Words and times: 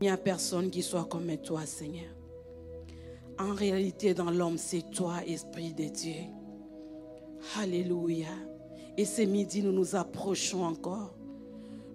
Il 0.00 0.04
n'y 0.04 0.10
a 0.10 0.16
personne 0.16 0.70
qui 0.70 0.82
soit 0.82 1.04
comme 1.04 1.36
toi, 1.36 1.66
Seigneur. 1.66 2.14
En 3.38 3.52
réalité, 3.52 4.14
dans 4.14 4.30
l'homme, 4.30 4.56
c'est 4.56 4.90
toi, 4.90 5.16
Esprit 5.26 5.74
de 5.74 5.84
Dieu. 5.84 6.22
Alléluia. 7.58 8.28
Et 8.96 9.04
ce 9.04 9.20
midi, 9.22 9.62
nous 9.62 9.72
nous 9.72 9.94
approchons 9.94 10.64
encore. 10.64 11.14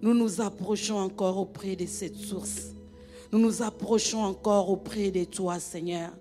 Nous 0.03 0.13
nous 0.13 0.39
approchons 0.39 0.97
encore 0.97 1.39
auprès 1.39 1.75
de 1.75 1.87
cette 1.87 2.15
source. 2.15 2.75
Nous 3.31 3.39
nous 3.39 3.63
approchons 3.63 4.21
encore 4.21 4.69
auprès 4.69 5.09
de 5.09 5.23
toi, 5.23 5.59
Seigneur. 5.59 6.11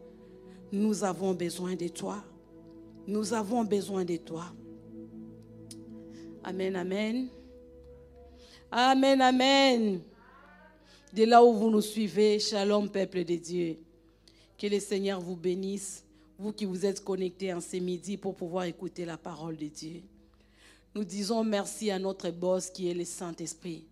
Nous 0.72 1.04
avons 1.04 1.34
besoin 1.34 1.74
de 1.74 1.88
toi. 1.88 2.24
Nous 3.06 3.34
avons 3.34 3.62
besoin 3.62 4.06
de 4.06 4.16
toi. 4.16 4.46
Amen, 6.42 6.76
amen. 6.76 7.28
Amen, 8.72 9.20
amen 9.20 10.00
de 11.14 11.22
là 11.24 11.44
où 11.44 11.52
vous 11.52 11.70
nous 11.70 11.80
suivez. 11.80 12.40
Shalom, 12.40 12.90
peuple 12.90 13.24
de 13.24 13.36
Dieu. 13.36 13.78
Que 14.58 14.66
le 14.66 14.80
Seigneur 14.80 15.20
vous 15.20 15.36
bénisse, 15.36 16.04
vous 16.36 16.52
qui 16.52 16.64
vous 16.64 16.84
êtes 16.84 17.04
connectés 17.04 17.54
en 17.54 17.60
ce 17.60 17.76
midi 17.76 18.16
pour 18.16 18.34
pouvoir 18.34 18.64
écouter 18.64 19.04
la 19.04 19.16
parole 19.16 19.56
de 19.56 19.68
Dieu. 19.68 20.02
Nous 20.92 21.04
disons 21.04 21.44
merci 21.44 21.92
à 21.92 22.00
notre 22.00 22.30
boss 22.30 22.68
qui 22.68 22.88
est 22.88 22.94
le 22.94 23.04
Saint-Esprit. 23.04 23.86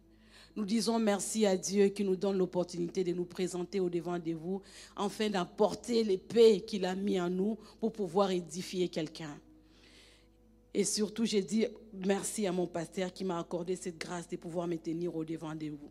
Nous 0.57 0.65
disons 0.65 0.99
merci 0.99 1.47
à 1.47 1.57
Dieu 1.57 1.89
qui 1.89 2.03
nous 2.03 2.17
donne 2.17 2.39
l'opportunité 2.39 3.05
de 3.05 3.13
nous 3.13 3.25
présenter 3.25 3.79
au 3.79 3.89
devant 3.89 4.19
de 4.19 4.33
vous, 4.33 4.61
afin 4.97 5.31
d'apporter 5.31 6.03
l'épée 6.03 6.61
qu'il 6.61 6.85
a 6.85 6.97
mis 6.97 7.21
en 7.21 7.31
nous 7.31 7.57
pour 7.79 7.93
pouvoir 7.93 8.33
édifier 8.33 8.89
quelqu'un. 8.89 9.39
Et 10.75 10.85
surtout, 10.85 11.25
j'ai 11.25 11.43
dit 11.43 11.67
merci 11.93 12.49
à 12.49 12.53
mon 12.53 12.67
pasteur 12.67 13.13
qui 13.13 13.25
m'a 13.25 13.39
accordé 13.39 13.77
cette 13.77 13.99
grâce 13.99 14.29
de 14.29 14.37
pouvoir 14.37 14.67
me 14.67 14.77
tenir 14.77 15.15
au 15.15 15.25
devant 15.25 15.55
de 15.55 15.69
vous 15.69 15.91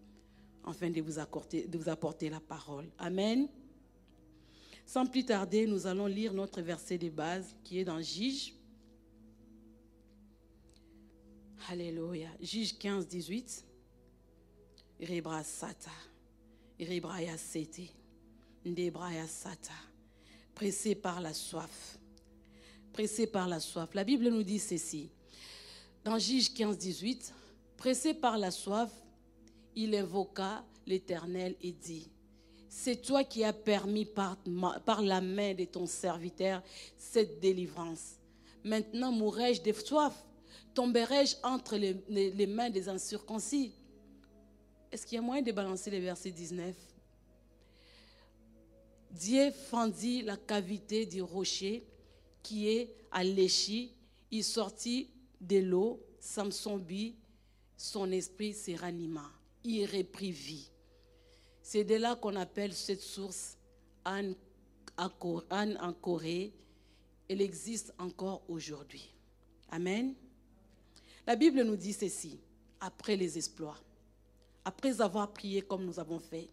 afin 0.66 0.90
de 0.90 1.02
vous, 1.02 1.20
apporter, 1.20 2.30
la 2.30 2.40
parole. 2.40 2.90
Amen. 2.98 3.48
Sans 4.86 5.06
plus 5.06 5.26
tarder, 5.26 5.66
nous 5.68 5.88
allons 5.88 6.08
lire 6.08 6.34
notre 6.34 6.62
verset 6.62 6.98
de 6.98 7.10
base 7.10 7.56
qui 7.64 7.80
est 7.80 7.86
dans 7.86 8.02
Jige. 8.02 8.54
Alléluia. 11.70 12.30
Jige 12.42 12.78
15, 12.78 13.08
18. 13.08 13.66
Rebra 15.02 15.44
sata. 15.44 15.92
Sete. 17.38 17.90
Ndebraya 18.66 19.28
sata. 19.28 19.74
Pressé 20.54 20.96
par 20.96 21.22
la 21.22 21.34
soif. 21.34 21.98
Pressé 22.92 23.28
par 23.28 23.48
la 23.48 23.60
soif. 23.60 23.94
La 23.94 24.04
Bible 24.04 24.30
nous 24.30 24.44
dit 24.44 24.60
ceci. 24.60 25.10
Dans 26.04 26.18
Jige 26.18 26.54
15, 26.54 26.78
18. 26.78 27.34
Pressé 27.78 28.14
par 28.14 28.38
la 28.38 28.52
soif, 28.52 28.92
il 29.76 29.96
invoqua 29.96 30.64
l'Éternel 30.86 31.56
et 31.62 31.72
dit, 31.72 32.10
c'est 32.74 33.02
toi 33.02 33.26
qui 33.26 33.44
as 33.44 33.52
permis 33.52 34.06
par, 34.06 34.38
la 35.02 35.20
main 35.20 35.54
de 35.54 35.66
ton 35.66 35.86
serviteur 35.86 36.64
cette 36.98 37.42
délivrance. 37.42 38.16
Maintenant 38.64 39.12
mourrai-je 39.12 39.62
de 39.62 39.74
soif 39.74 40.16
Tomberai-je 40.74 41.36
entre 41.44 41.76
les, 41.76 42.48
mains 42.48 42.70
des 42.70 42.88
incirconcis 42.88 43.74
Est-ce 44.90 45.06
qu'il 45.06 45.18
y 45.18 45.20
a 45.20 45.22
moyen 45.22 45.42
de 45.42 45.52
balancer 45.52 45.92
le 45.92 45.98
verset 45.98 46.32
19 46.32 46.74
Dieu 49.12 49.52
fendit 49.52 50.22
la 50.22 50.38
cavité 50.38 51.06
du 51.06 51.22
rocher 51.22 51.84
qui 52.42 52.70
est 52.70 52.96
à 53.12 53.26
l'échi. 53.26 53.94
Il 54.32 54.46
sortit 54.46 55.10
de 55.42 55.58
l'eau. 55.58 56.02
Samson 56.22 56.78
vit, 56.78 57.16
son 57.76 58.10
esprit 58.12 58.54
se 58.54 58.72
ranima 58.80 59.30
vie. 59.64 60.70
C'est 61.62 61.84
de 61.84 61.96
là 61.96 62.16
qu'on 62.16 62.36
appelle 62.36 62.74
cette 62.74 63.02
source 63.02 63.58
Anne, 64.04 64.36
en 64.98 65.94
Corée. 65.94 66.54
Elle 67.30 67.42
existe 67.42 67.94
encore 67.98 68.44
aujourd'hui. 68.50 69.14
Amen. 69.70 70.14
La 71.26 71.36
Bible 71.36 71.62
nous 71.64 71.78
dit 71.78 71.94
ceci, 71.94 72.40
après 72.80 73.16
les 73.16 73.38
exploits, 73.38 73.78
après 74.66 75.00
avoir 75.00 75.32
prié 75.32 75.62
comme 75.62 75.86
nous 75.86 76.00
avons 76.00 76.20
fait. 76.20 76.50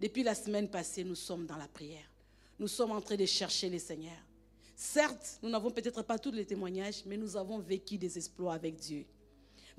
Depuis 0.00 0.22
la 0.22 0.34
semaine 0.34 0.68
passée, 0.68 1.04
nous 1.04 1.14
sommes 1.14 1.46
dans 1.46 1.56
la 1.56 1.68
prière. 1.68 2.10
Nous 2.58 2.68
sommes 2.68 2.90
en 2.90 3.00
train 3.00 3.16
de 3.16 3.26
chercher 3.26 3.68
le 3.68 3.78
Seigneur. 3.78 4.16
Certes, 4.74 5.38
nous 5.42 5.50
n'avons 5.50 5.70
peut-être 5.70 6.02
pas 6.02 6.18
tous 6.18 6.32
les 6.32 6.46
témoignages, 6.46 7.04
mais 7.04 7.18
nous 7.18 7.36
avons 7.36 7.58
vécu 7.58 7.98
des 7.98 8.16
exploits 8.16 8.54
avec 8.54 8.76
Dieu. 8.76 9.04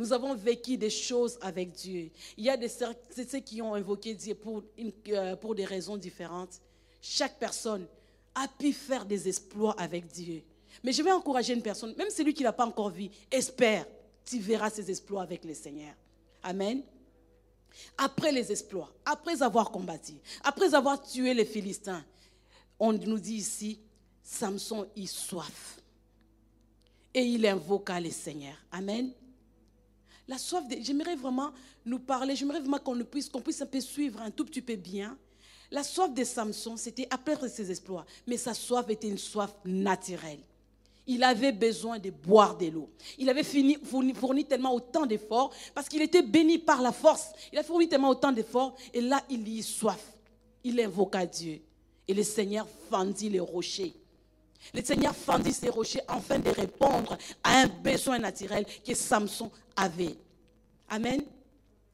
Nous 0.02 0.14
avons 0.14 0.34
vécu 0.34 0.78
des 0.78 0.90
choses 0.90 1.38
avec 1.42 1.74
Dieu. 1.74 2.10
Il 2.36 2.44
y 2.44 2.50
a 2.50 2.58
des 2.58 2.70
ceux 2.70 3.40
qui 3.46 3.62
ont 3.62 3.76
invoqué 3.76 4.16
Dieu 4.16 4.34
pour, 4.34 4.64
euh, 5.10 5.36
pour 5.36 5.54
des 5.54 5.64
raisons 5.64 5.96
différentes. 5.96 6.60
Chaque 7.00 7.38
personne 7.38 7.86
a 8.34 8.48
pu 8.48 8.74
faire 8.74 9.06
des 9.06 9.28
exploits 9.28 9.80
avec 9.80 10.08
Dieu. 10.08 10.42
Mais 10.84 10.92
je 10.92 11.04
vais 11.04 11.12
encourager 11.12 11.54
une 11.54 11.62
personne, 11.62 11.94
même 12.00 12.10
celui 12.10 12.34
qui 12.34 12.42
n'a 12.42 12.52
pas 12.52 12.66
encore 12.66 12.90
vu, 12.90 13.10
espère, 13.30 13.86
tu 14.26 14.40
verras 14.40 14.72
ses 14.72 14.90
exploits 14.90 15.22
avec 15.22 15.46
le 15.46 15.54
Seigneur. 15.54 15.94
Amen. 16.42 16.82
Après 17.96 18.32
les 18.32 18.52
exploits, 18.52 18.92
après 19.06 19.44
avoir 19.44 19.70
combattu, 19.70 20.14
après 20.44 20.74
avoir 20.74 21.00
tué 21.00 21.36
les 21.36 21.46
Philistins, 21.46 22.04
on 22.80 22.92
nous 22.92 23.20
dit 23.20 23.36
ici, 23.36 23.80
Samson 24.24 24.88
y 24.96 25.06
soif. 25.06 25.80
Et 27.14 27.22
il 27.22 27.46
invoqua 27.46 28.00
le 28.00 28.10
Seigneur. 28.10 28.56
Amen. 28.72 29.12
La 30.32 30.38
soif, 30.38 30.64
j'aimerais 30.80 31.18
vraiment 31.18 31.52
nous 31.86 32.00
parler, 32.00 32.38
j'aimerais 32.38 32.62
vraiment 32.62 32.80
qu'on 32.80 32.98
puisse, 33.04 33.28
qu'on 33.28 33.42
puisse 33.42 33.62
un 33.62 33.66
peu 33.66 33.82
suivre 33.82 34.22
un 34.22 34.32
tout 34.32 34.46
petit 34.46 34.62
peu 34.62 34.78
bien. 34.78 35.18
La 35.70 35.84
soif 35.84 36.14
de 36.14 36.24
Samson, 36.24 36.78
c'était 36.78 37.06
après 37.10 37.50
ses 37.50 37.70
exploits, 37.70 38.06
mais 38.26 38.38
sa 38.38 38.54
soif 38.54 38.86
était 38.88 39.10
une 39.10 39.18
soif 39.18 39.54
naturelle. 39.66 40.40
Il 41.06 41.22
avait 41.22 41.52
besoin 41.52 42.00
de 42.00 42.12
boire 42.12 42.58
de 42.58 42.68
l'eau. 42.68 42.90
Il 43.18 43.30
avait 43.30 43.44
fini, 43.44 43.78
fourni, 43.84 44.46
tellement 44.46 44.74
autant 44.74 45.06
d'efforts 45.06 45.54
parce 45.76 45.90
qu'il 45.90 46.02
était 46.02 46.22
béni 46.22 46.60
par 46.60 46.82
la 46.82 46.94
force. 46.94 47.34
Il 47.52 47.60
a 47.60 47.64
fourni 47.64 47.90
tellement 47.90 48.12
autant 48.12 48.32
d'efforts 48.32 48.78
et 48.94 49.02
là, 49.02 49.22
il 49.30 49.46
y 49.46 49.62
soif. 49.62 50.14
Il 50.64 50.80
invoqua 50.80 51.26
Dieu. 51.26 51.60
Et 52.08 52.14
le 52.14 52.24
Seigneur 52.24 52.66
fendit 52.90 53.28
les 53.28 53.42
rochers. 53.42 53.94
Le 54.74 54.84
Seigneur 54.84 55.16
fendit 55.16 55.54
ces 55.54 55.70
rochers 55.70 56.02
afin 56.08 56.40
de 56.40 56.50
répondre 56.50 57.18
à 57.44 57.62
un 57.62 57.68
besoin 57.68 58.20
naturel 58.20 58.66
que 58.86 58.94
Samson 58.94 59.52
avait. 59.76 60.16
Amen. 60.90 61.22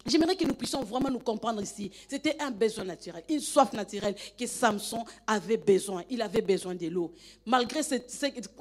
J'aimerais 0.07 0.37
que 0.37 0.45
nous 0.45 0.53
puissions 0.53 0.83
vraiment 0.83 1.09
nous 1.09 1.19
comprendre 1.19 1.61
ici. 1.61 1.91
C'était 2.07 2.37
un 2.41 2.49
besoin 2.49 2.85
naturel, 2.85 3.23
une 3.27 3.41
soif 3.41 3.73
naturelle 3.73 4.15
que 4.39 4.47
Samson 4.47 5.03
avait 5.25 5.57
besoin. 5.57 6.03
Il 6.09 6.21
avait 6.21 6.41
besoin 6.41 6.75
de 6.75 6.87
l'eau. 6.87 7.13
Malgré, 7.45 7.81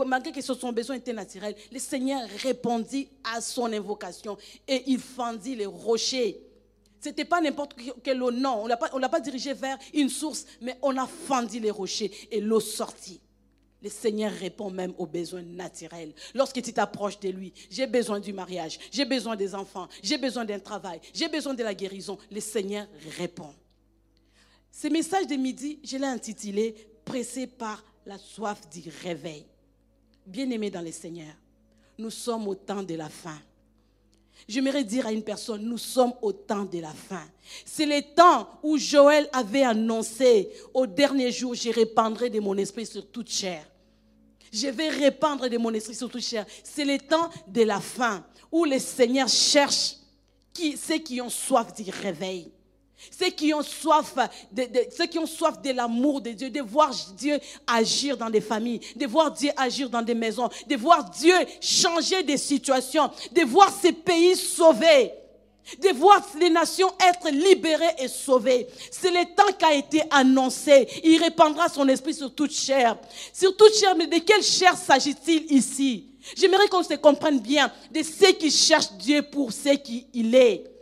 malgré 0.04 0.32
que 0.32 0.40
son 0.40 0.72
besoin 0.72 0.96
était 0.96 1.12
naturel, 1.12 1.54
le 1.70 1.78
Seigneur 1.78 2.20
répondit 2.42 3.08
à 3.22 3.40
son 3.40 3.72
invocation 3.72 4.36
et 4.66 4.82
il 4.88 4.98
fendit 4.98 5.54
les 5.54 5.66
rochers. 5.66 6.40
Ce 7.00 7.10
n'était 7.10 7.25
pas 7.25 7.40
n'importe 7.40 7.76
quelle 8.02 8.20
eau, 8.22 8.32
non. 8.32 8.64
On 8.64 8.96
ne 8.96 9.00
l'a 9.00 9.08
pas 9.08 9.20
dirigé 9.20 9.52
vers 9.52 9.78
une 9.94 10.08
source, 10.08 10.46
mais 10.60 10.76
on 10.82 10.96
a 10.96 11.06
fendu 11.06 11.60
les 11.60 11.70
rochers 11.70 12.10
et 12.32 12.40
l'eau 12.40 12.58
sortit. 12.58 13.20
Le 13.82 13.90
Seigneur 13.90 14.32
répond 14.32 14.70
même 14.70 14.94
aux 14.99 15.06
besoins 15.06 15.43
naturels. 15.43 16.12
Lorsque 16.34 16.62
tu 16.62 16.73
t'approches 16.73 17.20
de 17.20 17.28
lui, 17.28 17.52
j'ai 17.70 17.87
besoin 17.87 18.20
du 18.20 18.32
mariage, 18.32 18.78
j'ai 18.90 19.05
besoin 19.05 19.37
des 19.37 19.55
enfants, 19.55 19.88
j'ai 20.02 20.19
besoin 20.19 20.44
d'un 20.44 20.58
travail, 20.58 21.00
j'ai 21.12 21.28
besoin 21.28 21.55
de 21.55 21.62
la 21.62 21.75
guérison. 21.75 22.19
Le 22.31 22.40
Seigneur 22.40 22.87
répond. 23.19 23.52
Ce 24.70 24.88
message 24.88 25.26
de 25.26 25.37
midi, 25.37 25.78
je 25.84 25.96
l'ai 25.96 26.06
intitulé 26.06 26.75
Pressé 27.05 27.46
par 27.46 27.84
la 28.05 28.19
soif 28.19 28.69
du 28.69 28.90
réveil. 29.02 29.46
Bien-aimés 30.26 30.70
dans 30.70 30.81
le 30.81 30.90
Seigneur, 30.90 31.32
nous 31.99 32.11
sommes 32.11 32.49
au 32.49 32.55
temps 32.56 32.82
de 32.82 32.94
la 32.94 33.08
fin. 33.08 33.38
J'aimerais 34.48 34.84
dire 34.84 35.06
à 35.06 35.12
une 35.12 35.22
personne, 35.22 35.62
nous 35.62 35.78
sommes 35.78 36.12
au 36.22 36.32
temps 36.32 36.64
de 36.64 36.78
la 36.78 36.92
fin. 36.92 37.24
C'est 37.64 37.86
le 37.86 38.02
temps 38.14 38.48
où 38.62 38.78
Joël 38.78 39.28
avait 39.32 39.64
annoncé, 39.64 40.50
au 40.72 40.86
dernier 40.86 41.32
jour, 41.32 41.54
je 41.54 41.70
répandrai 41.70 42.30
de 42.30 42.40
mon 42.40 42.56
esprit 42.56 42.86
sur 42.86 43.06
toute 43.10 43.30
chair. 43.30 43.64
Je 44.52 44.68
vais 44.68 44.88
répandre 44.88 45.48
de 45.48 45.58
mon 45.58 45.74
esprit 45.74 45.94
sur 45.94 46.08
toute 46.08 46.22
chair. 46.22 46.46
C'est 46.62 46.84
le 46.84 46.98
temps 46.98 47.28
de 47.48 47.62
la 47.62 47.80
fin 47.80 48.24
où 48.52 48.64
le 48.64 48.78
Seigneur 48.78 49.28
cherche 49.28 49.96
ceux 50.54 50.98
qui 50.98 51.20
ont 51.20 51.28
soif 51.28 51.74
du 51.74 51.90
réveil. 51.90 52.50
Ceux 53.10 53.31
qui 53.31 53.52
ont 53.52 53.62
soif 53.62 54.14
de, 54.52 54.66
ceux 54.96 55.06
qui 55.06 55.19
ont 55.19 55.26
soif 55.26 55.60
de 55.62 55.70
l'amour 55.70 56.20
de 56.20 56.31
Dieu, 56.31 56.50
de 56.50 56.60
voir 56.60 56.93
Dieu 57.16 57.38
agir 57.66 58.16
dans 58.16 58.31
des 58.31 58.40
familles, 58.40 58.81
de 58.96 59.06
voir 59.06 59.31
Dieu 59.31 59.50
agir 59.56 59.90
dans 59.90 60.02
des 60.02 60.14
maisons, 60.14 60.48
de 60.66 60.76
voir 60.76 61.08
Dieu 61.10 61.34
changer 61.60 62.22
des 62.22 62.37
situations, 62.38 63.10
de 63.32 63.43
voir 63.43 63.70
ces 63.70 63.93
pays 63.93 64.34
sauvés, 64.37 65.12
de 65.78 65.90
voir 65.90 66.26
les 66.38 66.50
nations 66.50 66.88
être 67.06 67.31
libérées 67.31 67.94
et 67.98 68.08
sauvées. 68.08 68.66
C'est 68.90 69.10
le 69.10 69.25
temps 69.34 69.52
qui 69.58 69.64
a 69.64 69.75
été 69.75 70.02
annoncé. 70.10 70.88
Il 71.04 71.22
répandra 71.22 71.69
son 71.69 71.88
esprit 71.88 72.14
sur 72.14 72.34
toute 72.34 72.52
chair. 72.52 72.96
Sur 73.32 73.56
toute 73.56 73.75
chair, 73.75 73.94
mais 73.96 74.06
de 74.06 74.19
quelle 74.19 74.43
chair 74.43 74.76
s'agit-il 74.76 75.52
ici? 75.52 76.06
J'aimerais 76.37 76.69
qu'on 76.69 76.82
se 76.82 76.94
comprenne 76.94 77.40
bien 77.40 77.70
de 77.93 78.02
ceux 78.02 78.32
qui 78.32 78.50
cherchent 78.50 78.93
Dieu 78.93 79.22
pour 79.22 79.52
ce 79.52 79.76
qu'il 79.76 80.34
est. 80.34 80.75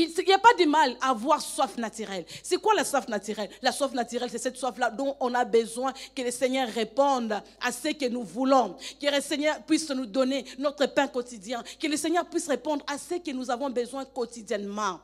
Il 0.00 0.24
n'y 0.24 0.32
a 0.32 0.38
pas 0.38 0.54
de 0.54 0.64
mal 0.64 0.96
à 1.00 1.10
avoir 1.10 1.42
soif 1.42 1.76
naturelle. 1.76 2.24
C'est 2.44 2.58
quoi 2.58 2.72
la 2.74 2.84
soif 2.84 3.08
naturelle? 3.08 3.50
La 3.62 3.72
soif 3.72 3.92
naturelle, 3.92 4.30
c'est 4.30 4.38
cette 4.38 4.56
soif-là 4.56 4.90
dont 4.90 5.16
on 5.18 5.34
a 5.34 5.44
besoin 5.44 5.92
que 6.14 6.22
le 6.22 6.30
Seigneur 6.30 6.68
réponde 6.68 7.32
à 7.32 7.72
ce 7.72 7.88
que 7.88 8.08
nous 8.08 8.22
voulons. 8.22 8.76
Que 9.00 9.12
le 9.12 9.20
Seigneur 9.20 9.60
puisse 9.64 9.90
nous 9.90 10.06
donner 10.06 10.44
notre 10.56 10.86
pain 10.86 11.08
quotidien. 11.08 11.64
Que 11.80 11.88
le 11.88 11.96
Seigneur 11.96 12.24
puisse 12.26 12.46
répondre 12.46 12.84
à 12.86 12.96
ce 12.96 13.16
que 13.16 13.32
nous 13.32 13.50
avons 13.50 13.70
besoin 13.70 14.04
quotidiennement. 14.04 15.00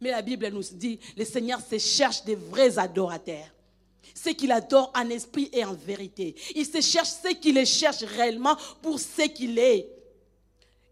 Mais 0.00 0.10
la 0.10 0.22
Bible 0.22 0.48
nous 0.48 0.64
dit, 0.72 0.98
le 1.16 1.24
Seigneur 1.24 1.60
se 1.60 1.78
cherche 1.78 2.24
des 2.24 2.34
vrais 2.34 2.76
adorateurs. 2.76 3.46
Ceux 4.16 4.32
qu'il 4.32 4.50
adore 4.50 4.90
en 4.96 5.08
esprit 5.10 5.48
et 5.52 5.64
en 5.64 5.74
vérité. 5.74 6.34
Il 6.56 6.66
se 6.66 6.80
cherche 6.80 7.10
ceux 7.22 7.34
qui 7.34 7.52
le 7.52 7.64
cherchent 7.64 8.02
réellement 8.02 8.56
pour 8.82 8.98
ce 8.98 9.28
qu'il 9.28 9.60
est. 9.60 9.88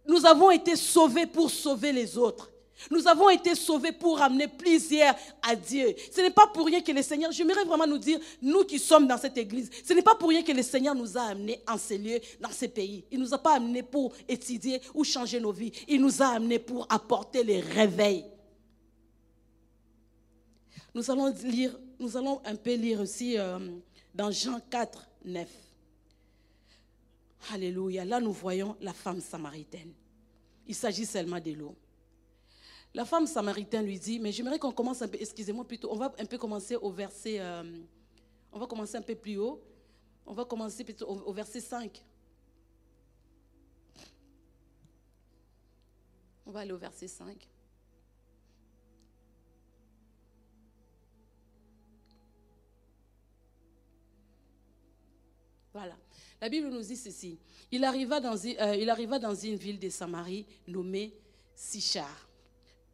Nous 0.06 0.24
avons 0.24 0.52
été 0.52 0.76
sauvés 0.76 1.26
pour 1.26 1.50
sauver 1.50 1.90
les 1.90 2.16
autres. 2.16 2.52
Nous 2.90 3.06
avons 3.08 3.30
été 3.30 3.54
sauvés 3.54 3.92
pour 3.92 4.20
amener 4.20 4.48
plusieurs 4.48 5.14
à 5.42 5.56
Dieu. 5.56 5.94
Ce 6.12 6.20
n'est 6.20 6.30
pas 6.30 6.46
pour 6.46 6.66
rien 6.66 6.80
que 6.82 6.92
le 6.92 7.02
Seigneur, 7.02 7.32
j'aimerais 7.32 7.64
vraiment 7.64 7.86
nous 7.86 7.98
dire, 7.98 8.18
nous 8.42 8.64
qui 8.64 8.78
sommes 8.78 9.06
dans 9.06 9.16
cette 9.16 9.36
église, 9.38 9.70
ce 9.84 9.92
n'est 9.92 10.02
pas 10.02 10.14
pour 10.14 10.28
rien 10.28 10.42
que 10.42 10.52
le 10.52 10.62
Seigneur 10.62 10.94
nous 10.94 11.16
a 11.16 11.22
amenés 11.22 11.62
en 11.66 11.78
ces 11.78 11.98
lieux, 11.98 12.20
dans 12.40 12.50
ces 12.50 12.68
pays. 12.68 13.04
Il 13.10 13.18
ne 13.18 13.24
nous 13.24 13.34
a 13.34 13.38
pas 13.38 13.54
amenés 13.56 13.82
pour 13.82 14.12
étudier 14.28 14.80
ou 14.94 15.04
changer 15.04 15.40
nos 15.40 15.52
vies. 15.52 15.72
Il 15.88 16.00
nous 16.00 16.22
a 16.22 16.26
amenés 16.26 16.58
pour 16.58 16.86
apporter 16.90 17.42
les 17.42 17.60
réveils. 17.60 18.24
Nous 20.94 21.10
allons 21.10 21.32
lire, 21.44 21.78
nous 21.98 22.16
allons 22.16 22.40
un 22.44 22.56
peu 22.56 22.74
lire 22.74 23.00
aussi 23.00 23.38
euh, 23.38 23.58
dans 24.14 24.30
Jean 24.30 24.60
4, 24.70 25.06
9. 25.24 25.48
Alléluia. 27.52 28.04
Là, 28.04 28.20
nous 28.20 28.32
voyons 28.32 28.76
la 28.80 28.92
femme 28.92 29.20
samaritaine. 29.20 29.92
Il 30.66 30.74
s'agit 30.74 31.06
seulement 31.06 31.40
de 31.40 31.52
l'eau. 31.52 31.74
La 32.96 33.04
femme 33.04 33.26
samaritaine 33.26 33.84
lui 33.84 33.98
dit, 33.98 34.18
mais 34.18 34.32
j'aimerais 34.32 34.58
qu'on 34.58 34.72
commence 34.72 35.02
un 35.02 35.08
peu, 35.08 35.18
excusez-moi 35.20 35.66
plutôt, 35.66 35.92
on 35.92 35.96
va 35.96 36.14
un 36.18 36.24
peu 36.24 36.38
commencer 36.38 36.76
au 36.76 36.90
verset, 36.90 37.38
euh, 37.40 37.62
on 38.50 38.58
va 38.58 38.66
commencer 38.66 38.96
un 38.96 39.02
peu 39.02 39.14
plus 39.14 39.36
haut, 39.36 39.62
on 40.24 40.32
va 40.32 40.46
commencer 40.46 40.82
plutôt 40.82 41.06
au, 41.06 41.30
verset 41.34 41.60
5. 41.60 42.02
On 46.46 46.50
va 46.50 46.60
aller 46.60 46.72
au 46.72 46.78
verset 46.78 47.06
5. 47.06 47.46
Voilà. 55.74 55.98
La 56.40 56.48
Bible 56.48 56.68
nous 56.68 56.80
dit 56.80 56.96
ceci. 56.96 57.38
Il 57.70 57.84
arriva 57.84 58.20
dans, 58.20 58.36
euh, 58.42 58.74
il 58.74 58.88
arriva 58.88 59.18
dans 59.18 59.34
une 59.34 59.56
ville 59.56 59.78
de 59.78 59.90
Samarie 59.90 60.46
nommée 60.66 61.12
Sichar 61.54 62.25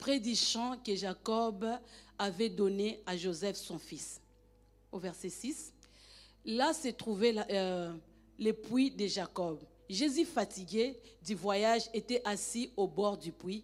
près 0.03 0.19
du 0.19 0.35
champ 0.35 0.77
que 0.85 0.97
Jacob 0.97 1.65
avait 2.19 2.49
donné 2.49 3.01
à 3.07 3.17
Joseph 3.17 3.57
son 3.57 3.79
fils. 3.79 4.21
Au 4.91 4.99
verset 4.99 5.29
6, 5.29 5.73
là 6.45 6.75
se 6.75 6.89
trouvait 6.89 7.37
euh, 7.53 7.95
le 8.37 8.53
puits 8.53 8.91
de 8.91 9.07
Jacob. 9.07 9.61
Jésus, 9.89 10.25
fatigué 10.25 10.99
du 11.25 11.37
voyage, 11.37 11.83
était 11.95 12.21
assis 12.25 12.73
au 12.77 12.89
bord 12.89 13.17
du 13.17 13.31
puits. 13.31 13.63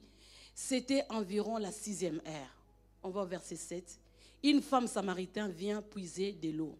C'était 0.54 1.02
environ 1.08 1.58
la 1.58 1.72
sixième 1.72 2.22
heure. 2.24 2.54
On 3.02 3.10
va 3.10 3.22
au 3.22 3.26
verset 3.26 3.56
7. 3.56 3.98
Une 4.44 4.62
femme 4.62 4.86
samaritaine 4.86 5.50
vient 5.50 5.82
puiser 5.82 6.34
de 6.34 6.50
l'eau. 6.50 6.78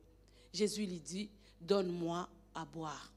Jésus 0.53 0.87
lui 0.87 1.01
dit, 1.01 1.31
donne-moi 1.61 2.29
à 2.55 2.65
boire. 2.65 3.13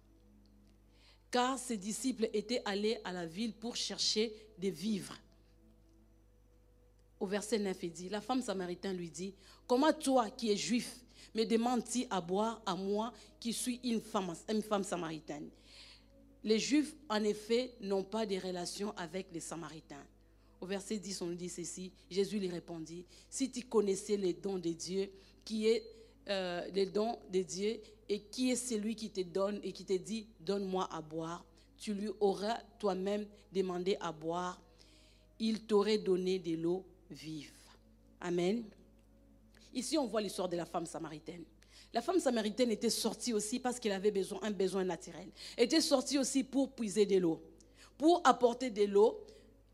Car 1.29 1.59
ses 1.59 1.77
disciples 1.77 2.31
étaient 2.33 2.63
allés 2.65 2.97
à 3.03 3.13
la 3.13 3.27
ville 3.27 3.53
pour 3.53 3.75
chercher 3.75 4.33
des 4.57 4.71
vivres 4.71 5.13
au 7.21 7.27
verset 7.27 7.59
9, 7.59 7.77
il 7.83 7.91
dit, 7.91 8.09
la 8.09 8.19
femme 8.19 8.41
samaritaine 8.41 8.97
lui 8.97 9.09
dit, 9.09 9.35
comment 9.67 9.93
toi 9.93 10.29
qui 10.31 10.51
es 10.51 10.57
juif 10.57 10.97
me 11.35 11.45
demandes-tu 11.45 12.05
à 12.09 12.19
boire 12.19 12.61
à 12.65 12.75
moi 12.75 13.13
qui 13.39 13.53
suis 13.53 13.79
une 13.83 14.01
femme, 14.01 14.33
une 14.49 14.63
femme 14.63 14.83
samaritaine? 14.83 15.47
Les 16.43 16.57
juifs, 16.57 16.95
en 17.07 17.23
effet, 17.23 17.75
n'ont 17.79 18.03
pas 18.03 18.25
de 18.25 18.35
relation 18.35 18.91
avec 18.97 19.27
les 19.31 19.39
samaritains. 19.39 20.03
Au 20.59 20.65
verset 20.65 20.97
10, 20.97 21.21
on 21.21 21.27
nous 21.27 21.35
dit 21.35 21.47
ceci, 21.47 21.91
Jésus 22.09 22.39
lui 22.39 22.49
répondit, 22.49 23.05
si 23.29 23.51
tu 23.51 23.61
connaissais 23.61 24.17
les 24.17 24.33
dons 24.33 24.57
de 24.57 24.71
Dieu, 24.71 25.11
qui 25.45 25.67
est 25.67 25.83
euh, 26.27 26.67
les 26.73 26.87
dons 26.87 27.19
de 27.31 27.41
Dieu, 27.43 27.79
et 28.09 28.19
qui 28.19 28.49
est 28.49 28.55
celui 28.55 28.95
qui 28.95 29.11
te 29.11 29.21
donne 29.21 29.59
et 29.63 29.71
qui 29.71 29.85
te 29.85 29.93
dit, 29.93 30.25
donne-moi 30.39 30.89
à 30.91 31.01
boire, 31.01 31.45
tu 31.77 31.93
lui 31.93 32.09
auras 32.19 32.57
toi-même 32.79 33.27
demandé 33.53 33.95
à 34.01 34.11
boire, 34.11 34.59
il 35.39 35.61
t'aurait 35.61 35.99
donné 35.99 36.39
de 36.39 36.55
l'eau 36.55 36.83
vive. 37.11 37.53
Amen. 38.19 38.63
Ici, 39.73 39.97
on 39.97 40.07
voit 40.07 40.21
l'histoire 40.21 40.49
de 40.49 40.57
la 40.57 40.65
femme 40.65 40.85
samaritaine. 40.85 41.43
La 41.93 42.01
femme 42.01 42.19
samaritaine 42.19 42.71
était 42.71 42.89
sortie 42.89 43.33
aussi 43.33 43.59
parce 43.59 43.79
qu'elle 43.79 43.91
avait 43.91 44.11
besoin, 44.11 44.39
un 44.43 44.51
besoin 44.51 44.83
naturel. 44.83 45.29
Elle 45.57 45.65
était 45.65 45.81
sortie 45.81 46.17
aussi 46.17 46.43
pour 46.43 46.73
puiser 46.73 47.05
de 47.05 47.17
l'eau, 47.17 47.41
pour 47.97 48.21
apporter 48.23 48.69
de 48.69 48.85
l'eau 48.85 49.25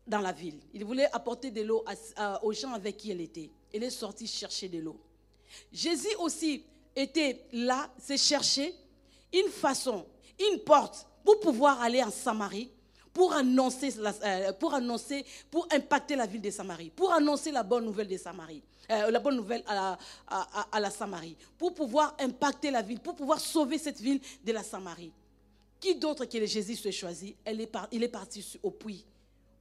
dans 0.06 0.20
la 0.20 0.32
ville. 0.32 0.58
Il 0.72 0.84
voulait 0.84 1.08
apporter 1.12 1.50
de 1.50 1.62
l'eau 1.62 1.84
aux 2.42 2.52
gens 2.52 2.72
avec 2.72 2.96
qui 2.96 3.10
elle 3.10 3.20
était. 3.20 3.50
Elle 3.72 3.84
est 3.84 3.90
sortie 3.90 4.26
chercher 4.26 4.68
de 4.68 4.78
l'eau. 4.78 4.98
Jésus 5.72 6.14
aussi 6.18 6.64
était 6.96 7.46
là, 7.52 7.90
c'est 7.98 8.16
chercher 8.16 8.74
une 9.32 9.50
façon, 9.50 10.06
une 10.50 10.58
porte 10.60 11.06
pour 11.24 11.38
pouvoir 11.40 11.80
aller 11.82 12.02
en 12.02 12.10
Samarie 12.10 12.70
pour 13.12 13.32
annoncer, 13.32 13.92
euh, 13.98 14.52
pour 14.52 14.74
annoncer, 14.74 15.24
pour 15.50 15.66
impacter 15.72 16.16
la 16.16 16.26
ville 16.26 16.40
de 16.40 16.50
Samarie, 16.50 16.90
pour 16.90 17.12
annoncer 17.12 17.50
la 17.50 17.62
bonne 17.62 17.84
nouvelle 17.84 18.08
de 18.08 18.16
Samarie, 18.16 18.62
euh, 18.90 19.10
la 19.10 19.18
bonne 19.18 19.36
nouvelle 19.36 19.62
à 19.66 19.98
la, 20.80 20.90
Samarie, 20.90 21.36
pour 21.56 21.74
pouvoir 21.74 22.16
impacter 22.20 22.70
la 22.70 22.82
ville, 22.82 23.00
pour 23.00 23.14
pouvoir 23.16 23.40
sauver 23.40 23.78
cette 23.78 24.00
ville 24.00 24.20
de 24.44 24.52
la 24.52 24.62
Samarie. 24.62 25.12
Qui 25.80 25.94
d'autre 25.94 26.24
que 26.24 26.44
Jésus 26.44 26.76
soit 26.76 26.90
choisi 26.90 27.36
Elle 27.44 27.60
est 27.60 27.72
Il 27.92 28.02
est 28.02 28.08
parti 28.08 28.58
au 28.62 28.70
puits 28.70 29.04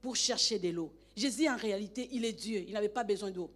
pour 0.02 0.16
chercher 0.16 0.58
de 0.58 0.70
l'eau. 0.70 0.92
Jésus, 1.16 1.48
en 1.48 1.58
réalité, 1.58 2.10
il 2.12 2.26
est 2.26 2.34
Dieu. 2.34 2.64
Il 2.68 2.74
n'avait 2.74 2.90
pas 2.90 3.04
besoin 3.04 3.30
d'eau. 3.30 3.52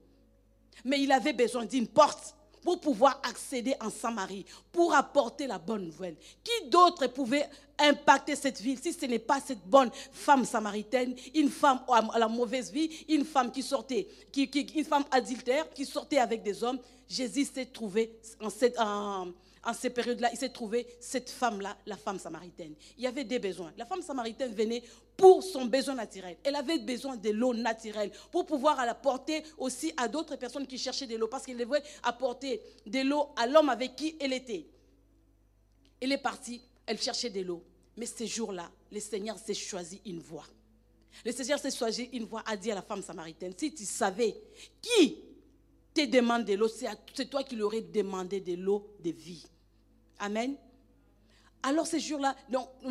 Mais 0.86 1.02
il 1.02 1.12
avait 1.12 1.34
besoin 1.34 1.66
d'une 1.66 1.88
porte 1.88 2.36
pour 2.64 2.80
pouvoir 2.80 3.20
accéder 3.28 3.76
en 3.80 3.90
Samarie, 3.90 4.46
pour 4.72 4.94
apporter 4.94 5.48
la 5.48 5.58
bonne 5.58 5.86
nouvelle. 5.86 6.16
Qui 6.44 6.70
d'autre 6.70 7.08
pouvait 7.08 7.48
impacter 7.80 8.36
cette 8.36 8.62
ville 8.62 8.80
si 8.80 8.94
ce 8.94 9.06
n'est 9.06 9.20
pas 9.20 9.40
cette 9.40 9.66
bonne 9.66 9.90
femme 10.12 10.46
samaritaine, 10.46 11.16
une 11.34 11.50
femme 11.50 11.82
à 11.90 12.20
la 12.20 12.28
mauvaise 12.28 12.72
vie, 12.72 13.06
une 13.10 13.26
femme 13.26 13.52
qui 13.52 13.64
sortait, 13.64 14.08
une 14.36 14.86
femme 14.86 15.06
adultère 15.12 15.70
qui 15.74 15.86
sortait 15.86 16.20
avec 16.20 16.44
des 16.44 16.64
hommes? 16.64 16.80
Jésus 17.10 17.46
s'est 17.54 17.66
trouvé 17.66 18.18
en 18.40 18.50
cette... 18.50 18.80
En, 18.80 19.28
en 19.64 19.74
ces 19.74 19.90
périodes-là, 19.90 20.30
il 20.32 20.38
s'est 20.38 20.50
trouvé 20.50 20.88
cette 21.00 21.30
femme-là, 21.30 21.78
la 21.86 21.98
femme 21.98 22.18
samaritaine. 22.18 22.74
Il 22.98 23.04
y 23.04 23.08
avait 23.08 23.24
des 23.24 23.40
besoins. 23.40 23.72
La 23.78 23.86
femme 23.86 24.02
samaritaine 24.02 24.54
venait 24.54 24.82
pour 25.16 25.44
son 25.44 25.66
besoin 25.66 25.96
naturel. 25.96 26.38
Elle 26.44 26.56
avait 26.56 26.80
besoin 26.80 27.16
de 27.16 27.30
l'eau 27.30 27.54
naturelle 27.54 28.12
pour 28.32 28.46
pouvoir 28.46 28.84
l'apporter 28.86 29.44
aussi 29.58 29.94
à 29.98 30.08
d'autres 30.08 30.36
personnes 30.36 30.66
qui 30.66 30.78
cherchaient 30.78 31.06
de 31.06 31.16
l'eau 31.16 31.28
parce 31.28 31.46
qu'elle 31.46 31.58
devait 31.58 31.84
apporter 32.04 32.62
de 32.88 33.00
l'eau 33.02 33.30
à 33.36 33.46
l'homme 33.46 33.70
avec 33.70 33.96
qui 33.96 34.16
elle 34.20 34.34
était. 34.34 34.66
Elle 36.00 36.12
est 36.12 36.18
partie, 36.18 36.62
elle 36.88 37.00
cherchait 37.00 37.30
de 37.30 37.42
l'eau. 37.42 37.64
Mais 37.98 38.08
ce 38.08 38.26
jour-là, 38.26 38.72
le 38.92 39.00
Seigneur 39.00 39.38
s'est 39.38 39.54
choisi 39.54 40.02
une 40.06 40.20
voie. 40.20 40.48
Le 41.24 41.32
Seigneur 41.32 41.60
s'est 41.60 41.72
choisi 41.72 42.10
une 42.14 42.24
voie, 42.24 42.42
a 42.48 42.58
dit 42.58 42.72
à 42.72 42.76
la 42.76 42.82
femme 42.82 43.04
samaritaine, 43.04 43.54
si 43.56 43.74
tu 43.74 43.86
savais 43.86 44.36
qui 44.82 45.18
te 45.94 46.06
demande 46.06 46.46
de 46.46 46.54
l'eau, 46.54 46.68
c'est 46.68 47.30
toi 47.30 47.44
qui 47.44 47.56
lui 47.56 47.64
aurais 47.64 47.82
demandé 47.82 48.40
de 48.40 48.54
l'eau 48.54 48.96
de 49.04 49.12
vie. 49.12 49.46
Amen. 50.22 50.56
Alors 51.64 51.86
ces 51.86 52.00
jours-là, 52.00 52.36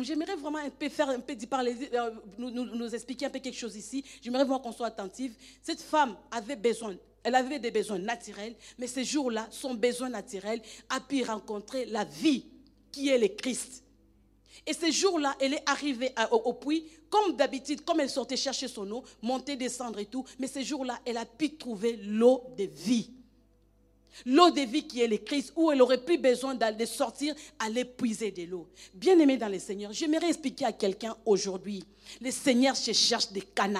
j'aimerais 0.01 0.35
vraiment 0.35 0.59
un 0.59 0.69
peu 0.69 0.89
faire 0.89 1.09
un 1.09 1.19
peu 1.19 1.35
parler, 1.47 1.75
euh, 1.93 2.11
nous, 2.37 2.51
nous, 2.51 2.95
expliquer 2.95 3.25
un 3.25 3.29
peu 3.29 3.39
quelque 3.39 3.57
chose 3.57 3.75
ici. 3.75 4.03
J'aimerais 4.21 4.43
vraiment 4.43 4.59
qu'on 4.59 4.71
soit 4.73 4.87
attentif. 4.87 5.31
Cette 5.61 5.81
femme 5.81 6.17
avait 6.29 6.57
besoin, 6.57 6.95
elle 7.23 7.35
avait 7.35 7.59
des 7.59 7.71
besoins 7.71 7.99
naturels, 7.99 8.55
mais 8.77 8.87
ces 8.87 9.05
jours-là, 9.05 9.47
son 9.49 9.75
besoin 9.75 10.09
naturel 10.09 10.61
a 10.89 10.99
pu 10.99 11.23
rencontrer 11.23 11.85
la 11.85 12.03
vie 12.03 12.45
qui 12.91 13.09
est 13.09 13.17
le 13.17 13.29
Christ. 13.29 13.83
Et 14.67 14.73
ces 14.73 14.91
jours-là, 14.91 15.35
elle 15.39 15.53
est 15.53 15.69
arrivée 15.69 16.13
au, 16.31 16.53
puits, 16.53 16.85
comme 17.09 17.35
d'habitude, 17.35 17.83
comme 17.83 18.01
elle 18.01 18.09
sortait 18.09 18.37
chercher 18.37 18.67
son 18.67 18.89
eau, 18.91 19.03
monter, 19.21 19.55
descendre 19.55 19.99
et 19.99 20.05
tout. 20.05 20.25
Mais 20.37 20.47
ces 20.47 20.63
jours-là, 20.63 20.99
elle 21.05 21.17
a 21.17 21.25
pu 21.25 21.55
trouver 21.55 21.97
l'eau 22.03 22.43
de 22.57 22.65
vie. 22.65 23.09
L'eau 24.25 24.51
de 24.51 24.61
vie 24.61 24.87
qui 24.87 25.01
est 25.01 25.07
le 25.07 25.17
Christ, 25.17 25.53
où 25.55 25.71
elle 25.71 25.81
aurait 25.81 26.03
plus 26.03 26.17
besoin 26.17 26.55
d'aller 26.55 26.85
sortir, 26.85 27.33
aller 27.59 27.85
puiser 27.85 28.31
de 28.31 28.43
l'eau. 28.43 28.67
Bien 28.93 29.17
aimé 29.19 29.37
dans 29.37 29.49
le 29.49 29.59
Seigneur, 29.59 29.93
j'aimerais 29.93 30.29
expliquer 30.29 30.65
à 30.65 30.71
quelqu'un 30.71 31.15
aujourd'hui, 31.25 31.83
le 32.21 32.31
Seigneur 32.31 32.75
se 32.75 32.91
cherche 32.93 33.31
des 33.31 33.41
canaux. 33.41 33.79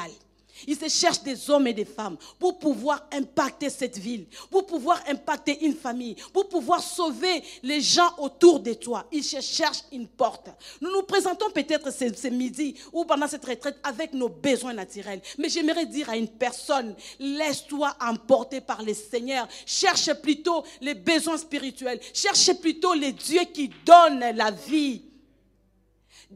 Il 0.68 0.78
se 0.78 0.88
cherche 0.88 1.22
des 1.24 1.50
hommes 1.50 1.68
et 1.68 1.74
des 1.74 1.86
femmes 1.86 2.18
pour 2.40 2.60
pouvoir 2.60 3.08
impacter 3.12 3.70
cette 3.70 3.98
ville, 3.98 4.26
pour 4.50 4.66
pouvoir 4.66 5.02
impacter 5.08 5.66
une 5.66 5.76
famille, 5.76 6.16
pour 6.34 6.48
pouvoir 6.48 6.82
sauver 6.82 7.44
les 7.64 7.82
gens 7.82 8.14
autour 8.18 8.60
de 8.60 8.74
toi. 8.74 9.06
Il 9.12 9.24
se 9.24 9.42
cherche 9.42 9.84
une 9.92 10.08
porte. 10.08 10.50
Nous 10.82 10.92
nous 10.92 11.04
présentons 11.04 11.50
peut-être 11.52 11.92
ce, 11.92 12.28
midi 12.28 12.76
ou 12.94 13.06
pendant 13.06 13.28
cette 13.28 13.46
retraite 13.46 13.78
avec 13.84 14.14
nos 14.14 14.30
besoins 14.30 14.74
naturels. 14.74 15.22
Mais 15.38 15.50
j'aimerais 15.50 15.86
dire 15.86 16.10
à 16.10 16.18
une 16.18 16.30
personne, 16.30 16.96
laisse-toi 17.20 17.96
emporter 18.00 18.62
par 18.62 18.82
le 18.84 18.94
Seigneur. 18.94 19.48
Cherche 19.66 20.14
plutôt 20.16 20.64
les 20.82 20.94
besoins 20.96 21.38
spirituels. 21.38 22.00
Cherche 22.14 22.54
plutôt 22.54 22.94
les 22.94 23.12
dieux 23.12 23.46
qui 23.54 23.70
donnent 23.86 24.36
la 24.36 24.52
vie. 24.52 25.11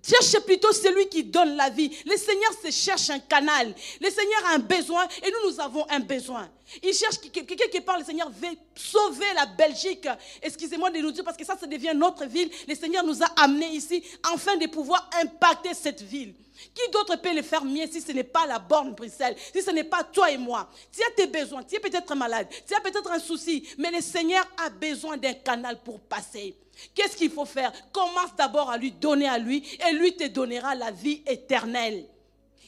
Cherche 0.04 0.44
plutôt 0.46 0.72
celui 0.74 1.08
qui 1.08 1.24
donne 1.24 1.56
la 1.56 1.70
vie. 1.70 1.90
Le 2.06 2.18
Seigneur 2.18 2.52
se 2.64 2.70
cherche 2.70 3.10
un 3.10 3.20
canal. 3.20 3.74
Le 4.02 4.10
Seigneur 4.10 4.46
a 4.48 4.56
un 4.56 4.60
besoin 4.60 5.08
et 5.24 5.32
nous, 5.32 5.52
nous 5.52 5.60
avons 5.60 5.86
un 5.90 6.00
besoin. 6.00 6.50
Il 6.84 6.94
cherche 6.94 7.20
quelqu'un 7.32 7.68
qui 7.72 7.80
parle, 7.82 8.00
le 8.00 8.06
Seigneur 8.06 8.30
veut 8.30 8.58
sauver 8.76 9.26
la 9.36 9.46
Belgique. 9.46 10.08
Excusez-moi 10.42 10.90
de 10.90 10.98
nous 11.00 11.12
dire 11.12 11.24
parce 11.24 11.38
que 11.38 11.46
ça, 11.46 11.58
ça 11.58 11.68
devient 11.68 11.94
notre 11.96 12.26
ville. 12.26 12.50
Le 12.68 12.76
Seigneur 12.76 13.06
nous 13.06 13.24
a 13.24 13.28
amenés 13.38 13.70
ici 13.70 14.04
afin 14.34 14.58
de 14.58 14.68
pouvoir 14.68 15.10
impacter 15.22 15.74
cette 15.74 16.02
ville. 16.02 16.34
Qui 16.74 16.90
d'autre 16.92 17.16
peut 17.22 17.34
le 17.34 17.42
faire 17.42 17.64
mieux 17.64 17.88
si 17.88 18.02
ce 18.02 18.12
n'est 18.12 18.24
pas 18.24 18.46
la 18.46 18.60
borne 18.60 18.94
Bruxelles, 18.94 19.36
si 19.54 19.62
ce 19.62 19.72
n'est 19.72 19.84
pas 19.84 20.04
toi 20.04 20.32
et 20.32 20.38
moi 20.38 20.70
Tu 20.92 21.02
as 21.04 21.12
tes 21.12 21.28
besoins, 21.28 21.64
tu 21.64 21.76
es 21.76 21.80
peut-être 21.80 22.16
malade, 22.16 22.48
tu 22.66 22.74
as 22.74 22.80
peut-être 22.80 23.12
un 23.12 23.20
souci, 23.20 23.68
mais 23.78 23.92
le 23.92 24.02
Seigneur 24.02 24.46
a 24.66 24.70
besoin 24.70 25.18
d'un 25.18 25.34
canal 25.34 25.82
pour 25.84 26.00
passer. 26.00 26.56
Qu'est-ce 26.94 27.16
qu'il 27.16 27.32
faut 27.32 27.46
faire? 27.46 27.72
Commence 27.92 28.36
d'abord 28.38 28.70
à 28.70 28.78
lui 28.78 28.92
donner 28.92 29.28
à 29.28 29.38
lui 29.38 29.64
et 29.88 29.94
lui 29.94 30.16
te 30.16 30.28
donnera 30.28 30.76
la 30.76 30.92
vie 30.92 31.22
éternelle. 31.26 32.06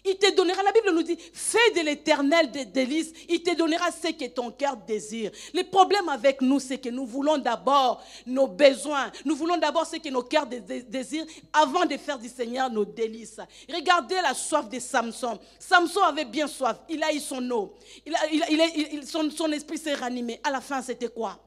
Il 0.06 0.18
te 0.18 0.34
donnera, 0.34 0.64
la 0.64 0.72
Bible 0.72 0.92
nous 0.94 1.04
dit, 1.04 1.18
fais 1.34 1.72
de 1.76 1.82
l'éternel 1.82 2.50
des 2.50 2.66
délices, 2.66 3.12
il 3.28 3.44
te 3.44 3.54
donnera 3.56 3.92
ce 3.92 4.12
que 4.14 4.26
ton 4.26 4.52
cœur 4.52 4.78
désire. 4.78 5.32
Le 5.54 5.64
problème 5.64 6.08
avec 6.08 6.42
nous, 6.42 6.60
c'est 6.60 6.78
que 6.78 6.90
nous 6.90 7.06
voulons 7.06 7.38
d'abord 7.38 8.02
nos 8.26 8.48
besoins, 8.48 9.12
nous 9.26 9.36
voulons 9.36 9.58
d'abord 9.58 9.86
ce 9.86 9.98
que 9.98 10.10
nos 10.10 10.24
cœurs 10.24 10.48
désirent 10.48 11.26
avant 11.52 11.86
de 11.86 11.98
faire 11.98 12.18
du 12.18 12.30
Seigneur 12.30 12.70
nos 12.70 12.86
délices. 12.86 13.40
Regardez 13.74 14.16
la 14.16 14.34
soif 14.34 14.70
de 14.70 14.80
Samson. 14.80 15.40
Samson 15.60 16.02
avait 16.04 16.26
bien 16.26 16.48
soif, 16.48 16.80
il 16.88 17.04
a 17.04 17.12
eu 17.12 17.20
son 17.20 17.50
eau, 17.52 17.74
il 18.06 19.06
son, 19.06 19.30
son 19.30 19.52
esprit 19.52 19.78
s'est 19.78 19.96
ranimé. 19.96 20.40
À 20.44 20.52
la 20.52 20.62
fin, 20.62 20.82
c'était 20.82 21.10
quoi? 21.10 21.38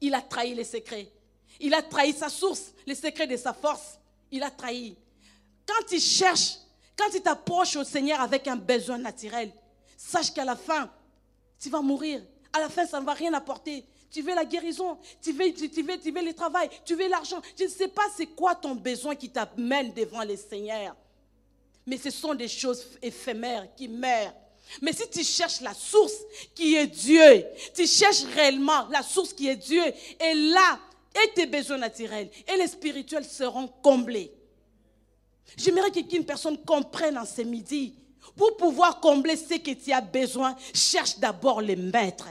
Il 0.00 0.14
a 0.14 0.20
trahi 0.20 0.54
les 0.54 0.64
secrets. 0.64 1.08
Il 1.60 1.74
a 1.74 1.82
trahi 1.82 2.12
sa 2.12 2.28
source, 2.28 2.72
les 2.86 2.94
secrets 2.94 3.26
de 3.26 3.36
sa 3.36 3.52
force. 3.52 3.98
Il 4.30 4.42
a 4.42 4.50
trahi. 4.50 4.96
Quand 5.66 5.92
il 5.92 6.00
cherche, 6.00 6.56
quand 6.96 7.08
il 7.14 7.22
t'approche 7.22 7.76
au 7.76 7.84
Seigneur 7.84 8.20
avec 8.20 8.46
un 8.48 8.56
besoin 8.56 8.98
naturel, 8.98 9.52
sache 9.96 10.32
qu'à 10.32 10.44
la 10.44 10.56
fin, 10.56 10.90
tu 11.58 11.70
vas 11.70 11.80
mourir. 11.80 12.22
À 12.52 12.60
la 12.60 12.68
fin, 12.68 12.86
ça 12.86 13.00
ne 13.00 13.06
va 13.06 13.12
rien 13.12 13.32
apporter. 13.34 13.84
Tu 14.10 14.22
veux 14.22 14.34
la 14.34 14.44
guérison, 14.44 14.98
tu 15.20 15.32
veux, 15.32 15.52
tu, 15.52 15.82
veux, 15.82 15.98
tu 15.98 16.10
veux 16.10 16.24
le 16.24 16.32
travail, 16.32 16.70
tu 16.84 16.94
veux 16.94 17.08
l'argent. 17.08 17.40
Je 17.58 17.64
ne 17.64 17.68
sais 17.68 17.88
pas 17.88 18.04
c'est 18.16 18.26
quoi 18.26 18.54
ton 18.54 18.74
besoin 18.74 19.14
qui 19.14 19.28
t'amène 19.28 19.92
devant 19.92 20.22
le 20.24 20.36
Seigneur. 20.36 20.94
Mais 21.84 21.98
ce 21.98 22.10
sont 22.10 22.34
des 22.34 22.48
choses 22.48 22.84
éphémères 23.02 23.66
qui 23.76 23.88
meurent. 23.88 24.32
Mais 24.80 24.92
si 24.92 25.08
tu 25.08 25.22
cherches 25.22 25.60
la 25.60 25.74
source 25.74 26.16
qui 26.54 26.74
est 26.74 26.86
Dieu, 26.86 27.44
tu 27.74 27.86
cherches 27.86 28.24
réellement 28.34 28.88
la 28.90 29.02
source 29.02 29.32
qui 29.32 29.48
est 29.48 29.56
Dieu, 29.56 29.84
et 30.20 30.34
là, 30.34 30.80
et 31.24 31.34
tes 31.34 31.46
besoins 31.46 31.78
naturels 31.78 32.30
et 32.46 32.56
les 32.56 32.68
spirituels 32.68 33.24
seront 33.24 33.68
comblés. 33.82 34.32
J'aimerais 35.56 35.90
qu'une 35.90 36.24
personne 36.24 36.58
comprenne 36.64 37.18
en 37.18 37.24
ce 37.24 37.42
midi. 37.42 37.94
Pour 38.36 38.56
pouvoir 38.56 39.00
combler 39.00 39.36
ce 39.36 39.54
que 39.54 39.70
tu 39.70 39.92
as 39.92 40.00
besoin, 40.00 40.56
cherche 40.74 41.18
d'abord 41.18 41.60
les 41.60 41.76
maîtres. 41.76 42.28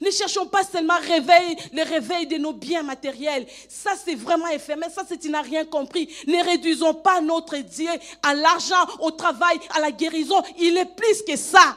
Ne 0.00 0.10
cherchons 0.10 0.46
pas 0.46 0.62
seulement 0.62 0.98
réveil, 0.98 1.56
le 1.72 1.82
réveil 1.82 2.26
de 2.26 2.36
nos 2.36 2.52
biens 2.52 2.82
matériels. 2.82 3.46
Ça, 3.68 3.92
c'est 4.02 4.14
vraiment 4.14 4.46
éphémère. 4.48 4.90
Ça, 4.90 5.02
c'est 5.08 5.18
tu 5.18 5.30
n'as 5.30 5.42
rien 5.42 5.64
compris. 5.64 6.08
Ne 6.26 6.44
réduisons 6.44 6.94
pas 6.94 7.20
notre 7.20 7.56
Dieu 7.56 7.90
à 8.22 8.34
l'argent, 8.34 8.86
au 9.00 9.10
travail, 9.10 9.58
à 9.74 9.80
la 9.80 9.90
guérison. 9.90 10.40
Il 10.58 10.76
est 10.76 10.94
plus 10.94 11.22
que 11.26 11.36
ça. 11.36 11.76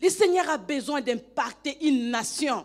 Le 0.00 0.10
Seigneur 0.10 0.48
a 0.50 0.58
besoin 0.58 1.00
d'impacter 1.00 1.78
une 1.86 2.10
nation. 2.10 2.64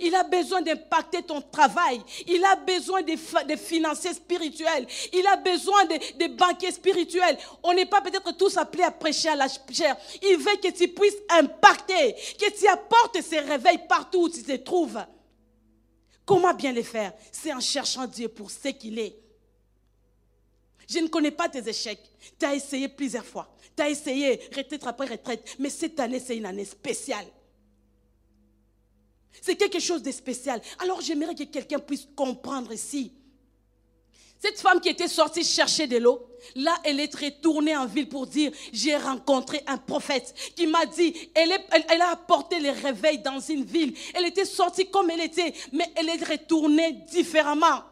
Il 0.00 0.14
a 0.14 0.24
besoin 0.24 0.62
d'impacter 0.62 1.22
ton 1.22 1.40
travail. 1.40 2.02
Il 2.26 2.44
a 2.44 2.56
besoin 2.56 3.02
de, 3.02 3.14
financiers 3.56 4.14
spirituels. 4.14 4.86
Il 5.12 5.26
a 5.26 5.36
besoin 5.36 5.84
de, 5.84 6.36
banquiers 6.36 6.72
spirituels. 6.72 7.38
On 7.62 7.72
n'est 7.72 7.86
pas 7.86 8.00
peut-être 8.00 8.36
tous 8.36 8.56
appelés 8.56 8.82
à 8.82 8.90
prêcher 8.90 9.28
à 9.28 9.36
la 9.36 9.46
chair. 9.48 9.96
Il 10.22 10.38
veut 10.38 10.56
que 10.62 10.70
tu 10.76 10.88
puisses 10.88 11.16
impacter, 11.30 12.14
que 12.38 12.58
tu 12.58 12.66
apportes 12.66 13.22
ces 13.22 13.40
réveils 13.40 13.86
partout 13.88 14.22
où 14.22 14.28
tu 14.28 14.42
te 14.42 14.56
trouves. 14.56 14.98
Comment 16.24 16.54
bien 16.54 16.72
les 16.72 16.82
faire? 16.82 17.12
C'est 17.30 17.52
en 17.52 17.60
cherchant 17.60 18.06
Dieu 18.06 18.28
pour 18.28 18.50
ce 18.50 18.68
qu'il 18.68 18.98
est. 18.98 19.16
Je 20.88 20.98
ne 20.98 21.08
connais 21.08 21.30
pas 21.30 21.48
tes 21.48 21.68
échecs. 21.68 22.02
Tu 22.38 22.44
as 22.44 22.54
essayé 22.54 22.88
plusieurs 22.88 23.24
fois. 23.24 23.48
Tu 23.76 23.82
as 23.82 23.90
essayé 23.90 24.40
retraite 24.56 24.86
après 24.86 25.06
retraite. 25.06 25.56
Mais 25.58 25.70
cette 25.70 25.98
année, 26.00 26.20
c'est 26.20 26.36
une 26.36 26.46
année 26.46 26.64
spéciale. 26.64 27.26
C'est 29.42 29.56
quelque 29.56 29.80
chose 29.80 30.02
de 30.02 30.10
spécial. 30.10 30.60
Alors 30.78 31.00
j'aimerais 31.00 31.34
que 31.34 31.44
quelqu'un 31.44 31.78
puisse 31.78 32.08
comprendre 32.16 32.72
ici. 32.72 33.12
Cette 34.38 34.60
femme 34.60 34.80
qui 34.80 34.88
était 34.90 35.08
sortie 35.08 35.44
chercher 35.44 35.86
de 35.86 35.96
l'eau, 35.96 36.28
là, 36.54 36.76
elle 36.84 37.00
est 37.00 37.14
retournée 37.14 37.76
en 37.76 37.86
ville 37.86 38.08
pour 38.08 38.26
dire, 38.26 38.52
j'ai 38.72 38.96
rencontré 38.96 39.62
un 39.66 39.78
prophète 39.78 40.34
qui 40.54 40.66
m'a 40.66 40.84
dit, 40.84 41.14
elle, 41.34 41.52
elle, 41.88 42.02
a 42.02 42.10
apporté 42.10 42.60
le 42.60 42.70
réveil 42.70 43.18
dans 43.18 43.40
une 43.40 43.64
ville. 43.64 43.94
Elle 44.14 44.26
était 44.26 44.44
sortie 44.44 44.90
comme 44.90 45.10
elle 45.10 45.22
était, 45.22 45.54
mais 45.72 45.90
elle 45.96 46.10
est 46.10 46.24
retournée 46.24 46.92
différemment. 47.10 47.82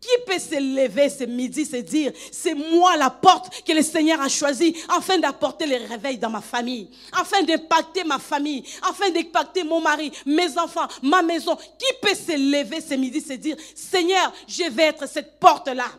Qui 0.00 0.08
peut 0.26 0.38
se 0.38 0.54
lever 0.58 1.10
ce 1.10 1.24
midi, 1.24 1.66
se 1.66 1.76
dire, 1.76 2.12
c'est 2.32 2.54
moi 2.54 2.96
la 2.96 3.10
porte 3.10 3.62
que 3.64 3.72
le 3.72 3.82
Seigneur 3.82 4.18
a 4.20 4.28
choisie 4.28 4.74
afin 4.88 5.18
d'apporter 5.18 5.66
le 5.66 5.76
réveil 5.86 6.16
dans 6.16 6.30
ma 6.30 6.40
famille, 6.40 6.90
afin 7.12 7.42
d'impacter 7.42 8.02
ma 8.04 8.18
famille, 8.18 8.64
afin 8.88 9.10
d'impacter 9.10 9.62
mon 9.62 9.82
mari, 9.82 10.10
mes 10.24 10.56
enfants, 10.58 10.88
ma 11.02 11.20
maison. 11.20 11.54
Qui 11.56 11.94
peut 12.00 12.14
se 12.14 12.32
lever 12.32 12.80
ce 12.80 12.94
midi, 12.94 13.20
se 13.20 13.34
dire, 13.34 13.56
Seigneur, 13.74 14.32
je 14.48 14.70
vais 14.70 14.84
être 14.84 15.06
cette 15.06 15.38
porte-là. 15.38 15.90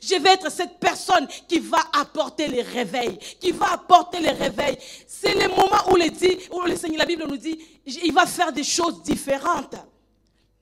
Je 0.00 0.14
vais 0.14 0.30
être 0.30 0.50
cette 0.50 0.78
personne 0.78 1.26
qui 1.48 1.58
va 1.58 1.80
apporter 2.00 2.46
le 2.48 2.62
réveil, 2.62 3.18
qui 3.40 3.50
va 3.50 3.72
apporter 3.72 4.20
le 4.20 4.30
réveil. 4.30 4.78
C'est 5.06 5.34
le 5.34 5.48
moment 5.48 5.90
où, 5.90 5.96
le, 5.96 6.08
dit, 6.08 6.38
où 6.52 6.62
le 6.62 6.76
Seigneur, 6.76 7.00
la 7.00 7.06
Bible 7.06 7.26
nous 7.28 7.36
dit, 7.36 7.58
il 7.84 8.12
va 8.12 8.24
faire 8.24 8.52
des 8.52 8.64
choses 8.64 9.02
différentes. 9.02 9.74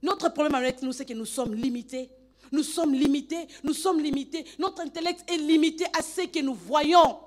Notre 0.02 0.33
problème 0.33 0.54
avec 0.54 0.80
nous, 0.83 0.92
c'est 0.92 1.04
que 1.04 1.12
nous 1.12 1.26
sommes 1.26 1.54
limités. 1.54 2.09
Nous 2.52 2.62
sommes 2.62 2.95
limités, 2.95 3.47
nous 3.62 3.75
sommes 3.75 4.00
limités. 4.00 4.45
Notre 4.59 4.83
intellect 4.83 5.25
est 5.31 5.37
limité 5.37 5.85
à 5.97 6.02
ce 6.02 6.23
que 6.23 6.40
nous 6.40 6.55
voyons. 6.55 7.19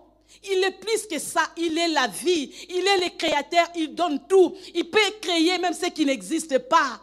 Il 0.44 0.64
est 0.64 0.80
plus 0.80 1.08
que 1.08 1.20
ça, 1.20 1.42
il 1.58 1.78
est 1.78 1.90
la 1.90 2.08
vie, 2.08 2.52
il 2.70 2.88
est 2.88 2.98
le 2.98 3.18
créateur, 3.18 3.68
il 3.76 3.94
donne 3.94 4.26
tout. 4.28 4.56
Il 4.74 4.90
peut 4.90 5.00
créer 5.22 5.58
même 5.58 5.74
ce 5.74 5.88
qui 5.88 6.06
n'existe 6.06 6.58
pas. 6.60 7.02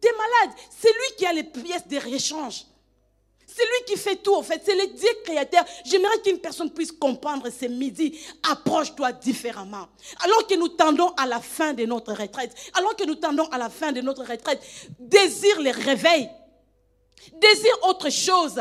Tu 0.00 0.08
es 0.08 0.12
malade, 0.12 0.56
c'est 0.70 0.88
lui 0.88 1.16
qui 1.16 1.26
a 1.26 1.32
les 1.32 1.44
pièces 1.44 1.88
de 1.88 1.96
réchange. 1.96 2.66
C'est 3.46 3.64
lui 3.64 3.84
qui 3.86 3.96
fait 3.96 4.16
tout, 4.16 4.34
en 4.34 4.42
fait. 4.42 4.62
C'est 4.64 4.76
le 4.76 4.86
Dieu 4.88 5.08
créateur. 5.24 5.64
J'aimerais 5.84 6.20
qu'une 6.20 6.38
personne 6.38 6.70
puisse 6.70 6.92
comprendre 6.92 7.48
ce 7.50 7.64
midi. 7.64 8.16
Approche-toi 8.48 9.12
différemment. 9.12 9.88
Alors 10.22 10.46
que 10.46 10.54
nous 10.54 10.68
tendons 10.68 11.08
à 11.16 11.26
la 11.26 11.40
fin 11.40 11.72
de 11.72 11.84
notre 11.86 12.12
retraite, 12.12 12.54
alors 12.74 12.94
que 12.94 13.04
nous 13.04 13.16
tendons 13.16 13.46
à 13.46 13.58
la 13.58 13.70
fin 13.70 13.90
de 13.90 14.02
notre 14.02 14.22
retraite, 14.22 14.62
désire 15.00 15.60
le 15.62 15.70
réveil 15.70 16.28
désire 17.40 17.76
autre 17.84 18.10
chose. 18.10 18.60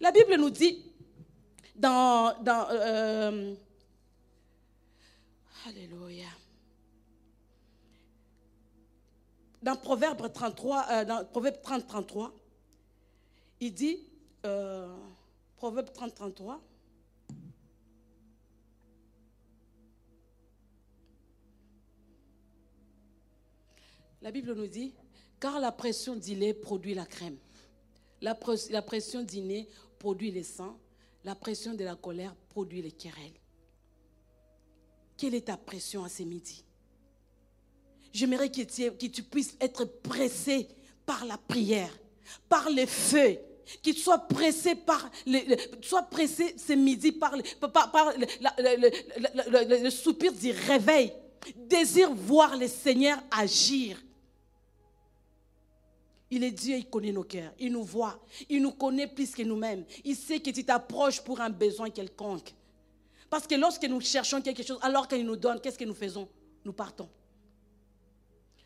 La 0.00 0.12
Bible 0.12 0.36
nous 0.36 0.50
dit 0.50 0.84
dans... 1.74 2.34
dans 2.42 2.66
euh, 2.70 3.54
Alléluia. 5.66 6.28
dans 9.62 9.76
Proverbe 9.76 10.32
33, 10.32 10.86
euh, 10.90 11.04
dans 11.04 11.24
Proverbe 11.24 11.60
30, 11.62 11.86
33, 11.86 12.32
il 13.60 13.74
dit, 13.74 13.98
euh, 14.46 14.96
Proverbe 15.56 15.92
30, 15.92 16.14
33, 16.14 16.60
la 24.22 24.30
Bible 24.30 24.54
nous 24.54 24.66
dit, 24.66 24.94
car 25.40 25.60
la 25.60 25.72
pression 25.72 26.16
du 26.16 26.34
lait 26.34 26.54
produit 26.54 26.94
la 26.94 27.06
crème. 27.06 27.36
La, 28.20 28.34
pres- 28.34 28.70
la 28.70 28.82
pression 28.82 29.22
du 29.22 29.40
produit 29.98 30.30
les 30.30 30.42
sangs. 30.42 30.76
La 31.24 31.34
pression 31.34 31.74
de 31.74 31.84
la 31.84 31.96
colère 31.96 32.34
produit 32.50 32.82
les 32.82 32.92
querelles. 32.92 33.32
Quelle 35.16 35.34
est 35.34 35.46
ta 35.46 35.56
pression 35.56 36.04
à 36.04 36.08
ce 36.08 36.22
midi? 36.22 36.64
J'aimerais 38.12 38.50
que 38.50 38.62
tu, 38.62 39.22
puisses 39.22 39.56
être 39.60 39.84
pressé 39.84 40.68
par 41.04 41.24
la 41.24 41.36
prière, 41.36 41.92
par 42.48 42.70
le 42.70 42.86
feu, 42.86 43.38
qu'il 43.82 43.98
soit 43.98 44.28
pressé 44.28 44.74
par 44.74 45.10
le, 45.26 45.56
pressé 46.10 46.54
ce 46.56 46.72
midi 46.72 47.12
par, 47.12 47.34
le 47.36 47.42
soupir 49.90 50.32
du 50.32 50.52
réveil. 50.52 51.12
Désire 51.54 52.14
voir 52.14 52.56
le 52.56 52.68
Seigneur 52.68 53.18
agir. 53.30 54.02
Il 56.30 56.44
est 56.44 56.50
Dieu, 56.50 56.76
il 56.76 56.88
connaît 56.90 57.12
nos 57.12 57.24
cœurs, 57.24 57.52
il 57.58 57.72
nous 57.72 57.84
voit, 57.84 58.22
il 58.50 58.60
nous 58.60 58.72
connaît 58.72 59.06
plus 59.06 59.30
que 59.30 59.42
nous-mêmes. 59.42 59.84
Il 60.04 60.14
sait 60.14 60.40
que 60.40 60.50
tu 60.50 60.64
t'approches 60.64 61.20
pour 61.22 61.40
un 61.40 61.48
besoin 61.50 61.88
quelconque. 61.88 62.54
Parce 63.30 63.46
que 63.46 63.54
lorsque 63.54 63.84
nous 63.84 64.00
cherchons 64.00 64.40
quelque 64.42 64.62
chose, 64.62 64.78
alors 64.82 65.08
qu'il 65.08 65.24
nous 65.24 65.36
donne, 65.36 65.60
qu'est-ce 65.60 65.78
que 65.78 65.84
nous 65.84 65.94
faisons? 65.94 66.28
Nous 66.64 66.72
partons. 66.72 67.08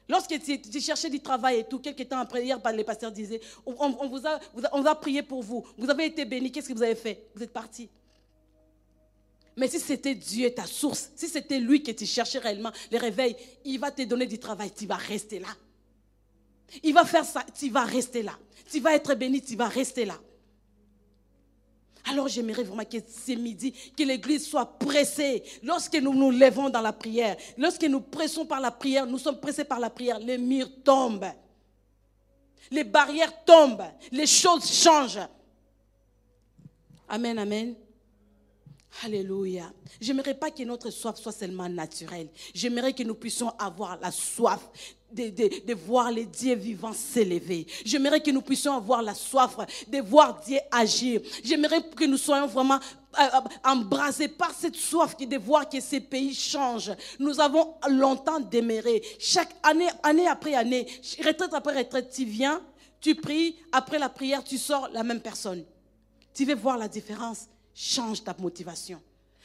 Lorsque 0.09 0.35
tu, 0.43 0.81
cherchais 0.81 1.09
du 1.09 1.21
travail 1.21 1.61
et 1.61 1.65
tout, 1.65 1.79
quelques 1.79 2.09
temps 2.09 2.19
après, 2.19 2.45
hier, 2.45 2.61
les 2.75 2.85
pasteurs 2.85 3.13
disaient, 3.13 3.41
on, 3.65 4.09
vous 4.09 4.27
a, 4.27 4.41
a- 4.91 4.95
prier 4.97 5.23
pour 5.23 5.43
vous. 5.43 5.65
Vous 5.79 5.89
avez 5.89 6.07
été 6.07 6.25
bénis, 6.25 6.51
qu'est-ce 6.51 6.69
que 6.69 6.75
vous 6.75 6.83
avez 6.83 6.97
fait? 6.97 7.29
Vous 7.35 7.43
êtes 7.43 7.53
partis. 7.53 7.89
Mais 9.57 9.69
si 9.69 9.79
c'était 9.79 10.15
Dieu, 10.15 10.51
ta 10.51 10.67
source, 10.67 11.11
si 11.15 11.29
c'était 11.29 11.61
lui 11.61 11.83
que 11.83 11.93
tu 11.93 12.07
cherchais 12.07 12.39
réellement, 12.39 12.73
le 12.91 12.99
réveil, 12.99 13.37
il 13.65 13.79
va 13.79 13.91
te 13.91 14.03
donner 14.03 14.27
du 14.27 14.39
travail, 14.39 14.71
tu 14.73 14.87
vas 14.87 14.97
rester 14.97 15.39
là. 15.39 15.49
Il 16.83 16.95
va 16.95 17.05
faire 17.05 17.25
ça, 17.25 17.45
tu 17.55 17.71
vas 17.71 17.85
rester 17.85 18.23
là. 18.23 18.39
Tu 18.71 18.81
vas 18.81 18.95
être 18.95 19.15
béni, 19.15 19.43
tu 19.43 19.57
vas 19.57 19.69
rester 19.69 20.05
là. 20.05 20.19
Alors 22.05 22.27
j'aimerais 22.29 22.65
vraiment 22.65 22.85
que 22.85 22.99
ce 22.99 23.33
midi, 23.33 23.73
que 23.97 24.03
l'Église 24.03 24.47
soit 24.47 24.79
pressée. 24.79 25.43
Lorsque 25.63 25.95
nous 25.95 26.15
nous 26.15 26.31
levons 26.31 26.69
dans 26.69 26.81
la 26.81 26.93
prière, 26.93 27.37
lorsque 27.57 27.85
nous 27.85 28.01
pressons 28.01 28.45
par 28.45 28.61
la 28.61 28.71
prière, 28.71 29.07
nous 29.07 29.19
sommes 29.19 29.39
pressés 29.39 29.65
par 29.65 29.79
la 29.79 29.91
prière, 29.91 30.19
les 30.19 30.39
murs 30.39 30.71
tombent. 30.83 31.33
Les 32.71 32.85
barrières 32.85 33.45
tombent. 33.45 33.85
Les 34.11 34.27
choses 34.27 34.67
changent. 34.71 35.21
Amen, 37.09 37.39
amen. 37.39 37.75
Alléluia. 39.05 39.73
J'aimerais 40.01 40.35
pas 40.35 40.51
que 40.51 40.63
notre 40.65 40.91
soif 40.91 41.17
soit 41.17 41.33
seulement 41.33 41.69
naturelle. 41.69 42.29
J'aimerais 42.55 42.93
que 42.93 43.03
nous 43.03 43.15
puissions 43.15 43.51
avoir 43.59 43.99
la 44.01 44.11
soif 44.11 44.61
de, 45.13 45.75
voir 45.75 46.11
les 46.11 46.27
dieux 46.27 46.55
vivants 46.55 46.93
s'élever. 46.93 47.67
J'aimerais 47.85 48.21
que 48.21 48.31
nous 48.31 48.43
puissions 48.43 48.77
avoir 48.77 49.03
la 49.03 49.15
soif 49.15 49.57
de 49.89 50.01
voir 50.01 50.41
Dieu 50.41 50.59
agir. 50.71 51.21
J'aimerais 51.43 51.83
que 51.83 52.05
nous 52.05 52.17
soyons 52.17 52.47
vraiment 52.47 52.79
euh, 53.19 53.23
euh, 53.23 53.41
embrasés 53.65 54.29
par 54.29 54.53
cette 54.53 54.77
soif 54.77 55.17
de 55.17 55.37
voir 55.37 55.69
que 55.69 55.81
ces 55.81 56.01
pays 56.01 56.35
changent. 56.35 56.93
Nous 57.19 57.41
avons 57.41 57.75
longtemps 57.89 58.41
déméré. 58.41 59.03
Chaque 59.19 59.55
année, 59.63 59.89
année 60.03 60.27
après 60.27 60.55
année, 60.55 60.87
retraite 61.25 61.53
après 61.53 61.77
retraite, 61.79 62.11
tu 62.15 62.25
viens, 62.25 62.63
tu 63.01 63.15
pries, 63.15 63.57
après 63.73 63.99
la 63.99 64.09
prière, 64.09 64.43
tu 64.43 64.59
sors 64.59 64.89
la 64.93 65.03
même 65.03 65.21
personne. 65.21 65.65
Tu 66.33 66.45
veux 66.45 66.55
voir 66.55 66.79
la 66.79 66.89
différence? 66.89 67.49
Change 67.75 68.23
ta 68.23 68.35
motivation. 68.39 69.01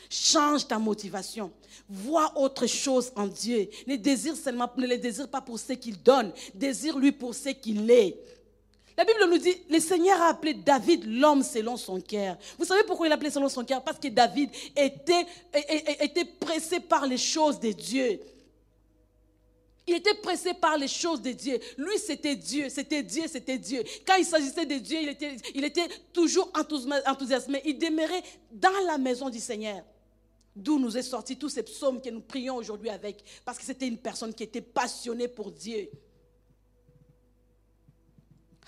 Change 0.09 0.67
ta 0.67 0.79
motivation. 0.79 1.51
Vois 1.89 2.31
autre 2.37 2.65
chose 2.67 3.11
en 3.15 3.27
Dieu. 3.27 3.67
Ne 3.87 3.95
désire 3.95 4.35
seulement, 4.35 4.69
ne 4.77 4.87
le 4.87 4.97
désire 4.97 5.27
pas 5.27 5.41
pour 5.41 5.59
ce 5.59 5.73
qu'il 5.73 6.01
donne. 6.01 6.31
Désire-lui 6.53 7.11
pour 7.11 7.33
ce 7.35 7.49
qu'il 7.49 7.89
est. 7.91 8.17
La 8.97 9.05
Bible 9.05 9.19
nous 9.29 9.37
dit, 9.37 9.55
le 9.69 9.79
Seigneur 9.79 10.19
a 10.21 10.29
appelé 10.29 10.55
David 10.55 11.05
l'homme 11.05 11.43
selon 11.43 11.77
son 11.77 12.01
cœur. 12.01 12.35
Vous 12.57 12.65
savez 12.65 12.81
pourquoi 12.83 13.05
il 13.05 13.09
l'a 13.09 13.15
appelé 13.15 13.29
selon 13.29 13.47
son 13.47 13.63
cœur? 13.63 13.83
Parce 13.83 13.99
que 13.99 14.07
David 14.07 14.49
était, 14.75 15.25
était- 15.53 16.03
était 16.05 16.25
pressé 16.25 16.79
par 16.79 17.05
les 17.05 17.17
choses 17.17 17.59
de 17.59 17.71
Dieu. 17.71 18.19
Il 19.87 19.95
était 19.95 20.15
pressé 20.15 20.53
par 20.53 20.77
les 20.77 20.89
choses 20.89 21.21
de 21.21 21.31
Dieu. 21.31 21.57
Lui, 21.77 21.97
c'était 21.97 22.35
Dieu, 22.35 22.67
c'était 22.67 23.03
Dieu, 23.03 23.23
c'était 23.27 23.57
Dieu. 23.57 23.81
Quand 24.05 24.15
il 24.15 24.25
s'agissait 24.25 24.65
de 24.65 24.75
Dieu, 24.75 24.99
il 25.01 25.07
était, 25.07 25.37
il 25.55 25.63
était 25.63 25.87
toujours 26.11 26.51
enthousiasmé. 26.53 27.61
Il 27.63 27.79
demeurait 27.79 28.21
dans 28.51 28.85
la 28.85 28.97
maison 28.97 29.29
du 29.29 29.39
Seigneur. 29.39 29.81
D'où 30.53 30.77
nous 30.77 30.97
est 30.97 31.03
sorti 31.03 31.37
tous 31.37 31.49
ces 31.49 31.63
psaumes 31.63 32.01
que 32.01 32.09
nous 32.09 32.19
prions 32.19 32.57
aujourd'hui 32.57 32.89
avec. 32.89 33.23
Parce 33.45 33.57
que 33.57 33.63
c'était 33.63 33.87
une 33.87 33.97
personne 33.97 34.33
qui 34.33 34.43
était 34.43 34.61
passionnée 34.61 35.29
pour 35.29 35.51
Dieu. 35.51 35.89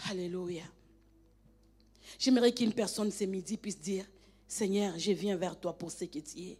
Alléluia. 0.09 0.63
J'aimerais 2.17 2.53
qu'une 2.53 2.73
personne 2.73 3.11
ce 3.11 3.25
midi 3.25 3.57
puisse 3.57 3.79
dire, 3.79 4.05
Seigneur, 4.47 4.97
je 4.97 5.11
viens 5.11 5.35
vers 5.35 5.59
toi 5.59 5.77
pour 5.77 5.91
ce 5.91 6.05
que 6.05 6.19
tu 6.19 6.39
es. 6.39 6.59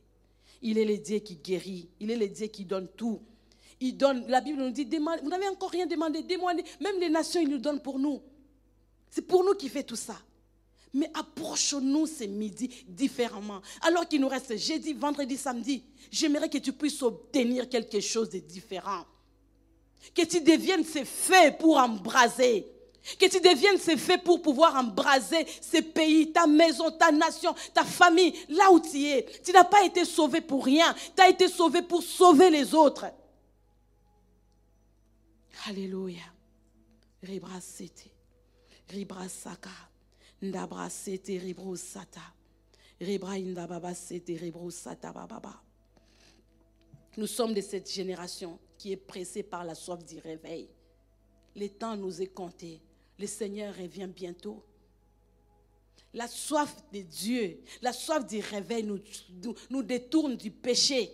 Il 0.61 0.77
est 0.77 0.85
le 0.85 0.97
Dieu 0.97 1.19
qui 1.19 1.37
guérit. 1.37 1.89
Il 2.01 2.11
est 2.11 2.17
le 2.17 2.27
Dieu 2.27 2.47
qui 2.47 2.65
donne 2.65 2.89
tout. 2.89 3.21
Il 3.81 3.95
donne, 3.95 4.25
la 4.27 4.41
Bible 4.41 4.61
nous 4.61 4.71
dit, 4.71 4.85
demande- 4.85 5.19
vous 5.23 5.29
n'avez 5.29 5.47
encore 5.47 5.69
rien 5.71 5.85
demandé, 5.85 6.21
demandez. 6.21 6.63
Même 6.81 6.99
les 6.99 7.09
nations, 7.09 7.39
il 7.41 7.47
nous 7.49 7.57
donne 7.59 7.79
pour 7.81 7.97
nous. 7.97 8.21
C'est 9.09 9.21
pour 9.21 9.43
nous 9.43 9.53
qu'il 9.53 9.69
fait 9.69 9.83
tout 9.83 9.95
ça. 9.95 10.17
Mais 10.93 11.09
approchons-nous 11.13 12.07
ce 12.07 12.23
midi 12.25 12.69
différemment. 12.87 13.61
Alors 13.81 14.07
qu'il 14.07 14.19
nous 14.21 14.27
reste 14.27 14.57
jeudi, 14.57 14.93
vendredi, 14.93 15.37
samedi, 15.37 15.83
j'aimerais 16.11 16.49
que 16.49 16.57
tu 16.57 16.73
puisses 16.73 17.01
obtenir 17.03 17.69
quelque 17.69 17.99
chose 17.99 18.29
de 18.29 18.39
différent. 18.39 19.05
Que 20.15 20.23
tu 20.25 20.41
deviennes 20.41 20.83
ce 20.83 21.03
feu 21.05 21.51
pour 21.59 21.77
embraser. 21.77 22.65
Que 23.17 23.27
tu 23.27 23.39
deviennes 23.39 23.77
ce 23.77 23.95
feu 23.95 24.17
pour 24.23 24.41
pouvoir 24.41 24.75
embraser 24.75 25.45
ce 25.61 25.81
pays, 25.81 26.31
ta 26.33 26.47
maison, 26.47 26.91
ta 26.91 27.11
nation, 27.11 27.53
ta 27.73 27.83
famille, 27.85 28.33
là 28.49 28.71
où 28.71 28.79
tu 28.79 29.05
es. 29.05 29.25
Tu 29.43 29.51
n'as 29.51 29.63
pas 29.63 29.83
été 29.85 30.03
sauvé 30.05 30.41
pour 30.41 30.65
rien. 30.65 30.93
Tu 31.15 31.21
as 31.21 31.29
été 31.29 31.47
sauvé 31.47 31.81
pour 31.81 32.03
sauver 32.03 32.49
les 32.49 32.73
autres. 32.73 33.05
Alléluia. 35.65 36.23
Ribrasete. 37.21 38.09
Ribrasaka. 38.89 39.69
Ribrosata. 40.41 42.21
Ribra 43.01 43.37
indababasete 43.37 44.37
ribrosata 44.37 45.11
bababa. 45.13 45.61
Nous 47.17 47.27
sommes 47.27 47.53
de 47.53 47.61
cette 47.61 47.91
génération 47.91 48.59
qui 48.77 48.91
est 48.93 48.97
pressée 48.97 49.43
par 49.43 49.63
la 49.63 49.75
soif 49.75 50.03
du 50.05 50.19
réveil. 50.19 50.69
Le 51.55 51.67
temps 51.67 51.97
nous 51.97 52.21
est 52.21 52.33
compté. 52.33 52.81
Le 53.17 53.27
Seigneur 53.27 53.75
revient 53.75 54.07
bientôt. 54.07 54.63
La 56.13 56.27
soif 56.27 56.75
de 56.91 57.01
Dieu, 57.01 57.61
la 57.81 57.93
soif 57.93 58.25
du 58.25 58.39
réveil 58.39 58.83
nous 59.69 59.83
détourne 59.83 60.35
du 60.37 60.51
péché. 60.51 61.11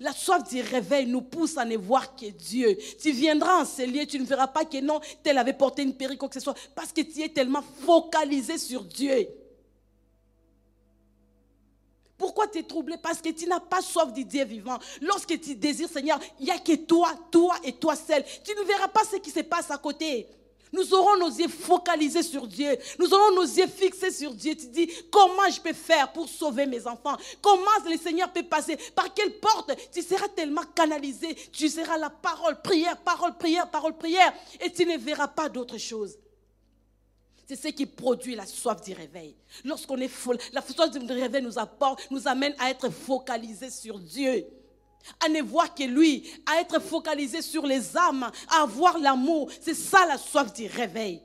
La 0.00 0.12
soif 0.12 0.48
du 0.48 0.60
réveil 0.60 1.06
nous 1.06 1.22
pousse 1.22 1.56
à 1.56 1.64
ne 1.64 1.76
voir 1.76 2.14
que 2.14 2.26
Dieu. 2.26 2.76
Tu 3.00 3.12
viendras 3.12 3.62
en 3.62 3.64
ce 3.64 3.82
lieu, 3.82 4.06
tu 4.06 4.18
ne 4.18 4.24
verras 4.24 4.48
pas 4.48 4.64
que 4.64 4.80
non, 4.80 5.00
tel 5.22 5.38
avait 5.38 5.52
porté 5.52 5.82
une 5.82 5.94
perruque 5.94 6.22
ou 6.22 6.28
que 6.28 6.34
ce 6.34 6.40
soit, 6.40 6.56
parce 6.74 6.92
que 6.92 7.00
tu 7.00 7.22
es 7.22 7.28
tellement 7.28 7.64
focalisé 7.84 8.58
sur 8.58 8.84
Dieu. 8.84 9.28
Pourquoi 12.18 12.48
tu 12.48 12.58
es 12.58 12.64
troublé? 12.64 12.96
Parce 12.98 13.22
que 13.22 13.28
tu 13.28 13.46
n'as 13.46 13.60
pas 13.60 13.80
soif 13.80 14.12
du 14.12 14.24
Dieu 14.24 14.44
vivant. 14.44 14.78
Lorsque 15.00 15.40
tu 15.40 15.54
désires, 15.54 15.88
Seigneur, 15.88 16.18
il 16.40 16.46
n'y 16.46 16.50
a 16.50 16.58
que 16.58 16.74
toi, 16.74 17.14
toi 17.30 17.54
et 17.62 17.72
toi 17.72 17.94
seul. 17.94 18.24
Tu 18.44 18.52
ne 18.56 18.64
verras 18.64 18.88
pas 18.88 19.04
ce 19.04 19.16
qui 19.16 19.30
se 19.30 19.40
passe 19.40 19.70
à 19.70 19.78
côté. 19.78 20.26
Nous 20.72 20.94
aurons 20.94 21.16
nos 21.16 21.30
yeux 21.30 21.48
focalisés 21.48 22.22
sur 22.22 22.46
Dieu. 22.46 22.76
Nous 22.98 23.12
aurons 23.12 23.34
nos 23.34 23.42
yeux 23.42 23.66
fixés 23.66 24.10
sur 24.10 24.34
Dieu. 24.34 24.54
Tu 24.54 24.66
dis, 24.66 24.90
comment 25.10 25.48
je 25.50 25.60
peux 25.60 25.72
faire 25.72 26.12
pour 26.12 26.28
sauver 26.28 26.66
mes 26.66 26.86
enfants? 26.86 27.16
Comment 27.40 27.64
le 27.88 27.96
Seigneur 27.96 28.32
peut 28.32 28.42
passer? 28.42 28.76
Par 28.94 29.12
quelle 29.14 29.38
porte? 29.38 29.72
Tu 29.92 30.02
seras 30.02 30.28
tellement 30.28 30.64
canalisé. 30.74 31.34
Tu 31.52 31.68
seras 31.68 31.98
la 31.98 32.10
parole, 32.10 32.60
prière, 32.62 32.96
parole, 32.98 33.36
prière, 33.36 33.70
parole, 33.70 33.96
prière. 33.96 34.32
Et 34.60 34.72
tu 34.72 34.84
ne 34.84 34.96
verras 34.98 35.28
pas 35.28 35.48
d'autre 35.48 35.78
chose. 35.78 36.18
C'est 37.46 37.56
ce 37.56 37.68
qui 37.68 37.86
produit 37.86 38.34
la 38.34 38.44
soif 38.44 38.82
du 38.82 38.92
réveil. 38.92 39.34
Lorsqu'on 39.64 39.96
est 39.96 40.08
fol, 40.08 40.36
la 40.52 40.60
soif 40.60 40.90
du 40.90 40.98
réveil 41.10 41.42
nous 41.42 41.58
apporte, 41.58 42.06
nous 42.10 42.28
amène 42.28 42.54
à 42.58 42.70
être 42.70 42.90
focalisés 42.90 43.70
sur 43.70 43.98
Dieu, 43.98 44.46
à 45.24 45.28
ne 45.28 45.42
voir 45.42 45.74
que 45.74 45.84
lui, 45.84 46.28
à 46.46 46.60
être 46.60 46.80
focalisé 46.80 47.42
sur 47.42 47.66
les 47.66 47.96
âmes, 47.96 48.30
à 48.48 48.62
avoir 48.62 48.98
l'amour. 48.98 49.50
C'est 49.60 49.74
ça 49.74 50.06
la 50.06 50.18
soif 50.18 50.52
du 50.52 50.66
réveil. 50.66 51.22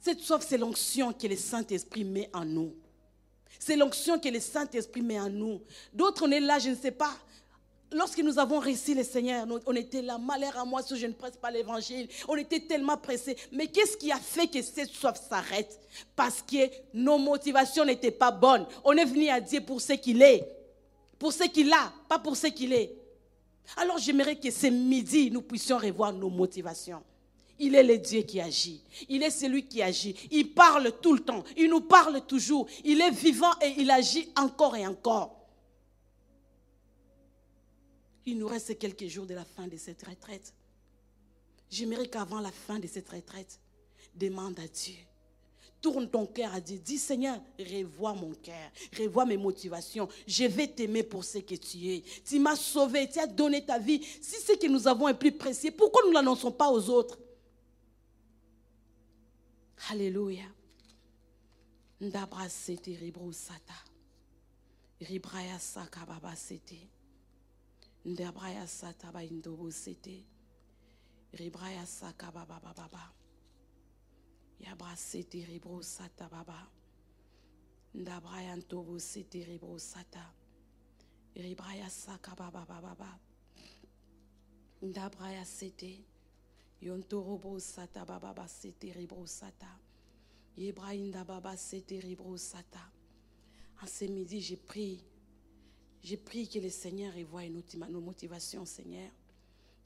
Cette 0.00 0.20
soif, 0.20 0.44
c'est 0.46 0.58
l'onction 0.58 1.12
que 1.12 1.26
le 1.26 1.36
Saint-Esprit 1.36 2.04
met 2.04 2.30
en 2.32 2.44
nous. 2.44 2.74
C'est 3.58 3.76
l'onction 3.76 4.20
que 4.20 4.28
le 4.28 4.38
Saint-Esprit 4.38 5.02
met 5.02 5.18
en 5.18 5.30
nous. 5.30 5.62
D'autres, 5.92 6.26
on 6.26 6.30
est 6.30 6.40
là, 6.40 6.58
je 6.58 6.70
ne 6.70 6.76
sais 6.76 6.92
pas. 6.92 7.12
lorsque 7.92 8.18
nous 8.18 8.38
avons 8.38 8.58
réussi 8.58 8.94
le 8.94 9.02
Seigneur, 9.02 9.46
on 9.66 9.74
était 9.74 10.02
là, 10.02 10.18
malheur 10.18 10.56
à 10.58 10.64
moi 10.64 10.82
si 10.82 10.96
je 10.96 11.06
ne 11.06 11.12
presse 11.12 11.36
pas 11.36 11.50
l'évangile. 11.50 12.08
On 12.28 12.36
était 12.36 12.60
tellement 12.60 12.96
pressés. 12.96 13.36
Mais 13.52 13.66
qu'est-ce 13.66 13.96
qui 13.96 14.12
a 14.12 14.18
fait 14.18 14.46
que 14.46 14.62
cette 14.62 14.90
soif 14.90 15.20
s'arrête? 15.28 15.80
Parce 16.14 16.42
que 16.42 16.68
nos 16.94 17.18
motivations 17.18 17.84
n'étaient 17.84 18.10
pas 18.10 18.30
bonnes. 18.30 18.66
On 18.84 18.92
est 18.92 19.04
venu 19.04 19.28
à 19.28 19.40
Dieu 19.40 19.60
pour 19.60 19.80
ce 19.80 19.94
qu'il 19.94 20.22
est. 20.22 20.55
Pour 21.18 21.32
ce 21.32 21.44
qu'il 21.44 21.72
a, 21.72 21.92
pas 22.08 22.18
pour 22.18 22.36
ce 22.36 22.48
qu'il 22.48 22.72
est. 22.72 22.94
Alors 23.76 23.98
j'aimerais 23.98 24.36
que 24.36 24.50
ce 24.50 24.66
midi, 24.68 25.30
nous 25.30 25.42
puissions 25.42 25.78
revoir 25.78 26.12
nos 26.12 26.30
motivations. 26.30 27.02
Il 27.58 27.74
est 27.74 27.82
le 27.82 27.98
Dieu 27.98 28.22
qui 28.22 28.40
agit. 28.40 28.82
Il 29.08 29.22
est 29.22 29.30
celui 29.30 29.66
qui 29.66 29.82
agit. 29.82 30.14
Il 30.30 30.52
parle 30.52 30.92
tout 31.00 31.14
le 31.14 31.20
temps. 31.20 31.42
Il 31.56 31.70
nous 31.70 31.80
parle 31.80 32.20
toujours. 32.26 32.66
Il 32.84 33.00
est 33.00 33.10
vivant 33.10 33.52
et 33.62 33.74
il 33.78 33.90
agit 33.90 34.28
encore 34.36 34.76
et 34.76 34.86
encore. 34.86 35.34
Il 38.26 38.38
nous 38.38 38.48
reste 38.48 38.78
quelques 38.78 39.06
jours 39.06 39.24
de 39.24 39.34
la 39.34 39.44
fin 39.44 39.66
de 39.68 39.76
cette 39.76 40.02
retraite. 40.02 40.52
J'aimerais 41.70 42.08
qu'avant 42.08 42.40
la 42.40 42.52
fin 42.52 42.78
de 42.78 42.86
cette 42.86 43.08
retraite, 43.08 43.58
demande 44.14 44.58
à 44.60 44.68
Dieu. 44.68 44.96
Tourne 45.86 46.10
ton 46.10 46.26
cœur 46.26 46.52
à 46.52 46.60
Dieu. 46.60 46.80
Dis 46.84 46.98
Seigneur, 46.98 47.40
revois 47.60 48.12
mon 48.12 48.34
cœur, 48.34 48.72
revois 48.98 49.24
mes 49.24 49.36
motivations. 49.36 50.08
Je 50.26 50.42
vais 50.42 50.66
t'aimer 50.66 51.04
pour 51.04 51.22
ce 51.22 51.38
que 51.38 51.54
tu 51.54 51.78
es. 51.86 52.02
Tu 52.24 52.40
m'as 52.40 52.56
sauvé, 52.56 53.08
tu 53.08 53.20
as 53.20 53.26
donné 53.28 53.64
ta 53.64 53.78
vie. 53.78 54.02
Si 54.20 54.40
ce 54.40 54.54
que 54.54 54.66
nous 54.66 54.88
avons 54.88 55.06
est 55.06 55.14
plus 55.14 55.30
précieux, 55.30 55.70
pourquoi 55.70 56.02
nous 56.02 56.08
ne 56.08 56.14
l'annonçons 56.14 56.50
pas 56.50 56.72
aux 56.72 56.90
autres? 56.90 57.16
Alléluia. 59.88 60.46
Ndabra 62.00 62.48
sete 62.48 62.88
ribro 63.00 63.30
sata. 63.30 63.78
Ribraya 65.00 65.60
saka 65.60 66.04
baba 66.04 66.34
sete. 66.34 66.80
Ndabraya 68.04 68.66
sata 68.66 69.12
ba 69.12 69.22
indobo 69.22 69.70
sete. 69.70 70.24
Ribraya 71.32 71.86
saka 71.86 72.32
baba 72.32 72.60
baba 74.60 74.74
baba. 74.74 74.86
Yabra 74.86 74.96
sete 74.96 75.44
ribro 75.44 75.82
sata 75.82 76.28
baba. 76.28 76.68
Ndabraya 77.94 78.56
ntobo 78.56 78.98
sete 78.98 79.44
ribro 79.44 79.78
sata. 79.78 80.32
Ribraya 81.34 81.90
saka 81.90 82.34
baba 82.34 82.64
baba 82.64 82.94
baba. 82.94 83.18
Ndabraya 84.82 85.44
sete. 85.44 86.04
Yontorobo 86.80 87.60
sata 87.60 88.04
baba 88.04 88.32
ba 88.34 88.48
sete 88.48 88.92
ribro 88.92 89.26
sata. 89.26 89.78
Yebraïnda 90.58 91.24
baba 91.24 91.56
sete 91.56 92.00
ribro 92.00 92.36
sata. 92.38 92.92
En 93.82 93.86
ce 93.86 94.06
midi, 94.06 94.40
j'ai 94.40 94.56
pris, 94.56 95.04
j'ai 96.02 96.16
pris 96.16 96.48
que 96.48 96.58
le 96.58 96.70
Seigneur 96.70 97.12
revoie 97.12 97.46
nos 97.90 98.00
motivations, 98.00 98.64
Seigneur. 98.64 99.10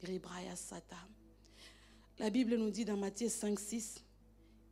Ribraya 0.02 0.54
sata. 0.54 0.96
La 2.20 2.30
Bible 2.30 2.56
nous 2.56 2.70
dit 2.70 2.84
dans 2.84 2.96
Matthieu 2.96 3.28
5, 3.28 3.58
6, 3.58 4.04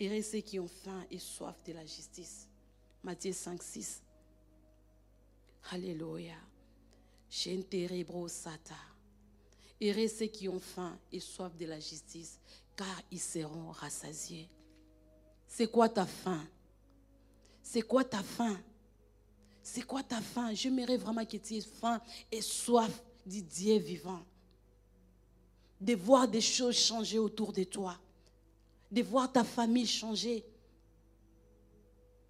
Irez 0.01 0.23
ceux 0.23 0.41
qui 0.41 0.59
ont 0.61 0.69
faim 0.69 1.05
et 1.11 1.19
soif 1.19 1.57
de 1.65 1.73
la 1.73 1.85
justice. 1.85 2.47
Matthieu 3.03 3.33
5, 3.33 3.63
6. 3.63 4.03
Alléluia. 5.71 6.37
Sata. 7.29 8.75
Irez 9.81 10.09
ceux 10.09 10.27
qui 10.27 10.49
ont 10.49 10.61
faim 10.61 10.99
et 11.13 11.21
soif 11.21 11.57
de 11.57 11.67
la 11.67 11.79
justice, 11.79 12.39
car 12.77 13.03
ils 13.11 13.21
seront 13.21 13.71
rassasiés. 13.71 14.49
C'est 15.47 15.71
quoi 15.71 15.89
ta 15.89 16.07
faim? 16.07 16.47
C'est 17.63 17.83
quoi 17.83 18.05
ta 18.05 18.23
faim? 18.23 18.57
C'est 19.63 19.83
quoi 19.83 20.03
ta 20.03 20.21
faim? 20.21 20.55
J'aimerais 20.55 20.97
vraiment 20.97 21.25
que 21.25 21.37
tu 21.37 21.57
aies 21.57 21.61
faim 21.61 22.01
et 22.31 22.41
soif 22.41 23.03
du 23.27 23.43
Dieu 23.43 23.77
vivant. 23.79 24.23
De 25.81 25.95
voir 25.95 26.27
des 26.27 26.41
choses 26.41 26.77
changer 26.77 27.19
autour 27.19 27.53
de 27.53 27.65
toi. 27.65 27.99
De 28.90 29.03
voir 29.03 29.33
ta 29.33 29.44
famille 29.44 29.87
changer. 29.87 30.44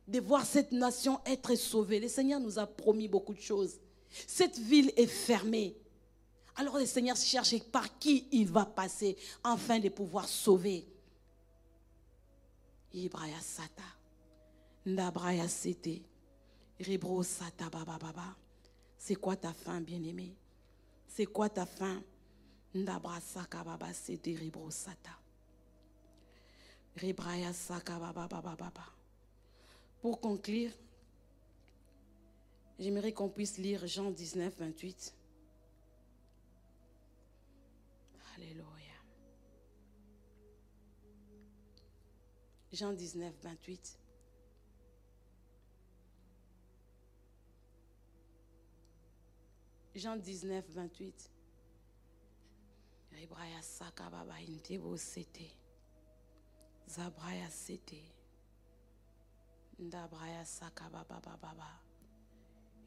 De 0.07 0.21
voir 0.21 0.45
cette 0.45 0.73
nation 0.73 1.21
être 1.25 1.55
sauvée. 1.55 2.01
Le 2.01 2.09
Seigneur 2.09 2.41
nous 2.41 2.59
a 2.59 2.67
promis 2.67 3.09
beaucoup 3.09 3.35
de 3.35 3.41
choses. 3.41 3.79
Cette 4.27 4.59
ville 4.59 4.93
est 4.97 5.07
fermée. 5.07 5.77
Alors 6.57 6.79
le 6.79 6.87
Seigneur 6.87 7.17
cherche 7.17 7.59
par 7.71 7.99
qui 7.99 8.27
il 8.33 8.49
va 8.49 8.65
passer 8.65 9.17
afin 9.45 9.79
de 9.79 9.89
pouvoir 9.89 10.29
sauver. 10.29 10.87
Ndabraya 14.87 15.49
sete. 15.49 16.03
Baba 16.79 17.99
baba. 17.99 18.37
C'est 18.97 19.17
quoi 19.17 19.37
ta 19.37 19.53
faim, 19.53 19.81
bien-aimé? 19.81 20.35
C'est 21.07 21.27
quoi 21.27 21.49
ta 21.49 21.67
faim? 21.67 22.03
Ndabra 22.75 23.21
baba. 23.65 23.93
Pour 30.01 30.21
conclure, 30.21 30.73
j'aimerais 32.79 33.13
qu'on 33.13 33.29
puisse 33.29 33.59
lire 33.59 33.87
Jean 33.87 34.11
19, 34.11 34.53
28. 34.59 35.15
Alléluia. 38.37 38.65
Jean 42.73 42.93
19, 42.93 43.35
28. 43.43 43.99
Jean 49.95 50.17
19, 50.17 50.65
28. 50.71 51.31
Zabraya 56.89 57.51
sete. 57.51 58.01
Ndabraya 59.79 60.45
saka 60.47 60.89
baba 60.89 61.21
baba. 61.21 61.81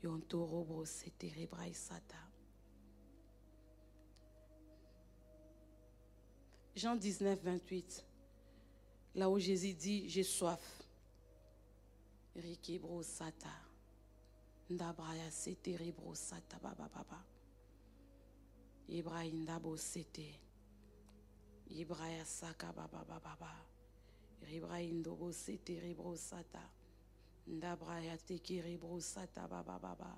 Yontorobo 0.02 0.84
sete 0.86 1.30
sata. 1.74 2.18
Jean 6.76 6.96
19, 6.96 7.44
28. 7.44 8.04
Là 9.14 9.30
où 9.30 9.38
Jésus 9.38 9.76
dit, 9.76 10.10
j'ai 10.10 10.24
soif. 10.24 10.84
Rikibro 12.36 13.04
sata. 13.04 13.54
Ndabraya 14.68 15.30
sete 15.30 15.78
ribro 15.78 16.16
sata 16.16 16.58
baba 16.58 16.90
baba. 16.90 17.24
Ibrahim 18.90 19.46
dabo 19.46 19.78
sete. 19.78 20.40
Ibraya 21.70 22.26
saka 22.26 22.74
baba 22.74 23.06
baba. 23.06 23.71
Ibrahim 24.50 25.02
dobo 25.02 25.32
sete 25.32 25.80
ribro 25.80 26.16
sata. 26.16 26.70
Ndabraya 27.48 28.18
teki 28.18 28.62
ribro 28.62 29.00
sata 29.02 29.48
baba 29.48 29.80
baba. 29.80 30.18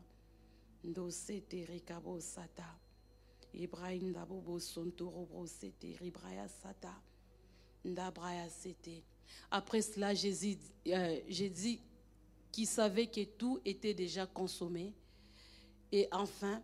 Ndo 0.83 1.12
sete 1.12 1.65
rikabo 1.65 2.19
sata. 2.19 2.79
Sonto 4.59 5.09
robro 5.09 5.47
sete 5.47 5.97
ribraya 6.01 6.47
sata. 6.47 6.93
Ndabraya 7.86 8.49
sete. 8.49 9.03
Après 9.51 9.81
cela, 9.81 10.13
Jésus, 10.13 10.57
euh, 10.88 11.19
Jésus 11.27 11.79
qui 12.51 12.65
savait 12.65 13.07
que 13.07 13.23
tout 13.23 13.59
était 13.65 13.93
déjà 13.93 14.25
consommé. 14.25 14.93
Et 15.91 16.07
enfin, 16.12 16.62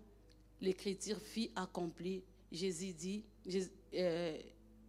l'écriture 0.62 1.20
fit 1.20 1.52
accomplie. 1.56 2.24
Jésus 2.52 2.94
dit, 2.94 3.24
Jésus, 3.46 3.72
euh, 3.94 4.38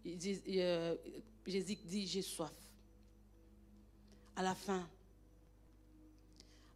Jésus, 0.04 0.42
euh, 0.48 0.96
Jésus 1.46 1.76
dit, 1.84 2.06
j'ai 2.06 2.22
soif. 2.22 2.52
À 4.36 4.42
la 4.42 4.54
fin, 4.54 4.88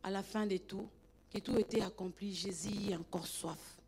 à 0.02 0.10
la 0.10 0.22
fin 0.22 0.46
de 0.46 0.56
tout, 0.58 0.88
que 1.30 1.38
tout 1.38 1.56
était 1.58 1.80
accompli, 1.80 2.34
Jésus 2.34 2.92
a 2.92 2.98
encore 2.98 3.26
soif. 3.26 3.78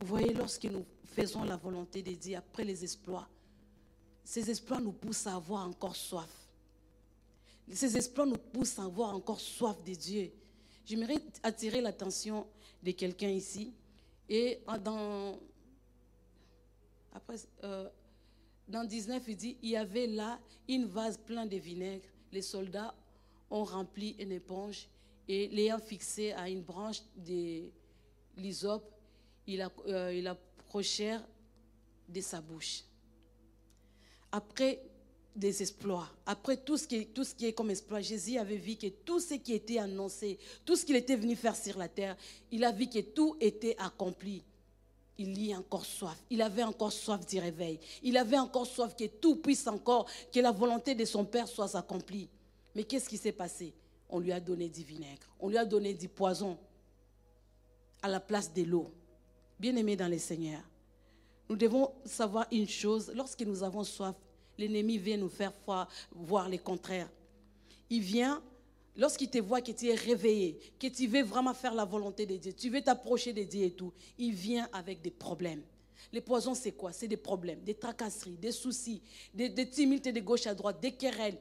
Vous 0.00 0.06
voyez, 0.06 0.32
lorsque 0.34 0.64
nous 0.64 0.84
faisons 1.04 1.44
la 1.44 1.56
volonté 1.56 2.02
de 2.02 2.12
Dieu 2.12 2.36
après 2.36 2.64
les 2.64 2.82
exploits, 2.82 3.28
ces 4.24 4.50
exploits 4.50 4.80
nous 4.80 4.92
poussent 4.92 5.26
à 5.26 5.36
avoir 5.36 5.66
encore 5.66 5.94
soif. 5.94 6.30
Ces 7.70 7.96
exploits 7.96 8.26
nous 8.26 8.38
poussent 8.38 8.78
à 8.78 8.84
avoir 8.84 9.14
encore 9.14 9.40
soif 9.40 9.82
de 9.84 9.94
Dieu. 9.94 10.32
J'aimerais 10.84 11.20
attirer 11.42 11.80
l'attention 11.80 12.46
de 12.82 12.92
quelqu'un 12.92 13.28
ici. 13.28 13.72
Et 14.28 14.60
dans, 14.82 15.38
après, 17.12 17.36
euh, 17.64 17.88
dans 18.68 18.84
19, 18.84 19.22
il 19.28 19.36
dit, 19.36 19.56
il 19.62 19.70
y 19.70 19.76
avait 19.76 20.06
là 20.06 20.38
une 20.68 20.86
vase 20.86 21.18
pleine 21.18 21.48
de 21.48 21.56
vinaigre. 21.56 22.08
Les 22.32 22.42
soldats 22.42 22.94
ont 23.50 23.64
rempli 23.64 24.16
une 24.18 24.32
éponge 24.32 24.88
et 25.28 25.48
l'ayant 25.48 25.78
fixé 25.78 26.32
à 26.32 26.48
une 26.48 26.62
branche 26.62 27.02
de 27.16 27.64
l'hysope, 28.36 28.84
il, 29.46 29.60
a, 29.60 29.70
euh, 29.86 30.34
approchèrent 30.58 31.26
de 32.08 32.20
sa 32.20 32.40
bouche. 32.40 32.82
Après 34.30 34.80
des 35.34 35.62
exploits, 35.62 36.08
après 36.24 36.56
tout 36.56 36.76
ce, 36.76 36.86
qui 36.86 37.06
tout 37.08 37.24
ce 37.24 37.34
qui 37.34 37.46
est 37.46 37.52
comme 37.52 37.70
exploit, 37.70 38.00
Jésus 38.00 38.38
avait 38.38 38.56
vu 38.56 38.76
que 38.76 38.86
tout 38.88 39.20
ce 39.20 39.34
qui 39.34 39.52
était 39.52 39.78
annoncé, 39.78 40.38
tout 40.64 40.76
ce 40.76 40.84
qu'il 40.84 40.96
était 40.96 41.16
venu 41.16 41.36
faire 41.36 41.54
sur 41.54 41.76
la 41.76 41.88
terre, 41.88 42.16
il 42.50 42.64
a 42.64 42.72
vu 42.72 42.88
que 42.88 43.00
tout 43.00 43.36
était 43.40 43.76
accompli. 43.78 44.42
Il 45.18 45.46
y 45.46 45.52
a 45.52 45.58
encore 45.58 45.84
soif. 45.84 46.16
Il 46.30 46.42
avait 46.42 46.62
encore 46.62 46.92
soif 46.92 47.24
du 47.26 47.38
réveil. 47.38 47.78
Il 48.02 48.16
avait 48.16 48.38
encore 48.38 48.66
soif 48.66 48.94
que 48.94 49.06
tout 49.06 49.36
puisse 49.36 49.66
encore, 49.66 50.06
que 50.32 50.40
la 50.40 50.52
volonté 50.52 50.94
de 50.94 51.04
son 51.04 51.24
Père 51.24 51.48
soit 51.48 51.74
accomplie. 51.74 52.28
Mais 52.74 52.84
qu'est-ce 52.84 53.08
qui 53.08 53.16
s'est 53.16 53.32
passé? 53.32 53.72
On 54.08 54.20
lui 54.20 54.32
a 54.32 54.40
donné 54.40 54.68
du 54.68 54.82
vinaigre. 54.82 55.26
On 55.40 55.48
lui 55.48 55.58
a 55.58 55.64
donné 55.64 55.94
du 55.94 56.08
poison 56.08 56.58
à 58.02 58.08
la 58.08 58.20
place 58.20 58.52
de 58.52 58.62
l'eau. 58.62 58.92
Bien-aimés 59.58 59.96
dans 59.96 60.08
les 60.08 60.18
seigneurs, 60.18 60.62
nous 61.48 61.56
devons 61.56 61.90
savoir 62.04 62.46
une 62.52 62.68
chose. 62.68 63.10
Lorsque 63.14 63.42
nous 63.42 63.62
avons 63.62 63.84
soif, 63.84 64.14
l'ennemi 64.58 64.98
vient 64.98 65.16
nous 65.16 65.28
faire 65.28 65.52
voir 66.12 66.48
le 66.48 66.58
contraire. 66.58 67.08
Il 67.88 68.02
vient 68.02 68.42
Lorsqu'il 68.96 69.28
te 69.28 69.38
voit 69.38 69.60
que 69.60 69.72
tu 69.72 69.88
es 69.88 69.94
réveillé, 69.94 70.58
que 70.78 70.86
tu 70.86 71.06
veux 71.06 71.22
vraiment 71.22 71.54
faire 71.54 71.74
la 71.74 71.84
volonté 71.84 72.24
de 72.24 72.36
Dieu, 72.36 72.52
tu 72.52 72.70
veux 72.70 72.80
t'approcher 72.80 73.32
de 73.32 73.42
Dieu 73.42 73.64
et 73.64 73.70
tout, 73.70 73.92
il 74.18 74.32
vient 74.32 74.68
avec 74.72 75.02
des 75.02 75.10
problèmes. 75.10 75.62
Les 76.12 76.20
poisons, 76.20 76.54
c'est 76.54 76.72
quoi? 76.72 76.92
C'est 76.92 77.08
des 77.08 77.16
problèmes, 77.16 77.60
des 77.62 77.74
tracasseries, 77.74 78.36
des 78.36 78.52
soucis, 78.52 79.02
des, 79.34 79.48
des 79.48 79.68
tumultes 79.68 80.08
de 80.08 80.20
gauche 80.20 80.46
à 80.46 80.54
droite, 80.54 80.80
des 80.80 80.92
querelles. 80.92 81.38